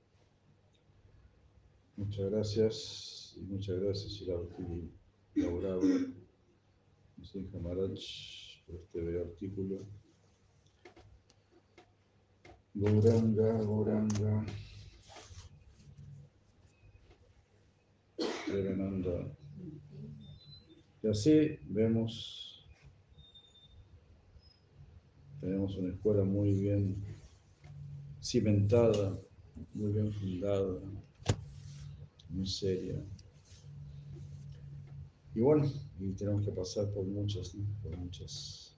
[1.96, 4.90] Muchas gracias y muchas gracias, Shirauti
[5.36, 5.82] Laurado,
[7.22, 8.00] Sinja Maharaj,
[8.66, 9.86] por este artículo.
[12.74, 14.44] Gauranga,
[18.48, 19.32] Verananda.
[21.04, 22.66] Y así vemos,
[25.40, 27.17] tenemos una escuela muy bien
[28.28, 29.18] cimentada,
[29.72, 30.80] muy bien fundada,
[32.28, 33.02] muy seria.
[35.34, 38.76] Y bueno, y tenemos que pasar por muchas, por muchas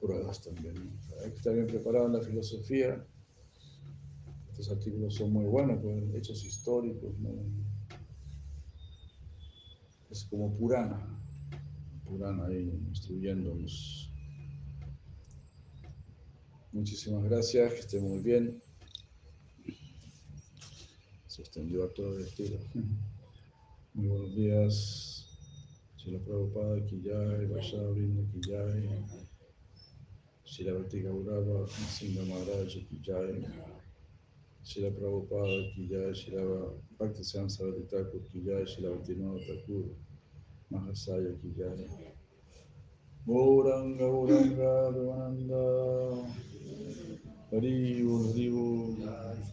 [0.00, 0.74] pruebas también.
[1.22, 3.06] Hay que estar bien preparado en la filosofía.
[4.50, 7.30] Estos artículos son muy buenos, pues, hechos históricos, ¿no?
[10.10, 11.00] es como Purana,
[12.04, 14.11] Purana ahí instruyéndonos.
[16.72, 18.62] Muchísimas gracias, que estén muy bien.
[21.26, 22.58] Se extendió a todo el estilo.
[23.92, 25.28] Muy buenos días.
[25.98, 28.88] Shila Prabhupada Kiyai, Vaishnavrinda Kiyai,
[30.44, 33.44] Shila Bhakti Gaurava, Singha Maharaj Kiyai,
[34.64, 39.84] Shila Prabhupada Kiyai, Shila Bhakti Sarasvati Thakur Kiyai, Shila Bhaktivinoda Thakur,
[40.72, 41.86] Mahasaya Kiyai.
[43.26, 44.08] Gauranga
[44.56, 45.62] Gauranga
[47.52, 47.68] Devananda
[48.32, 49.51] Hari Hari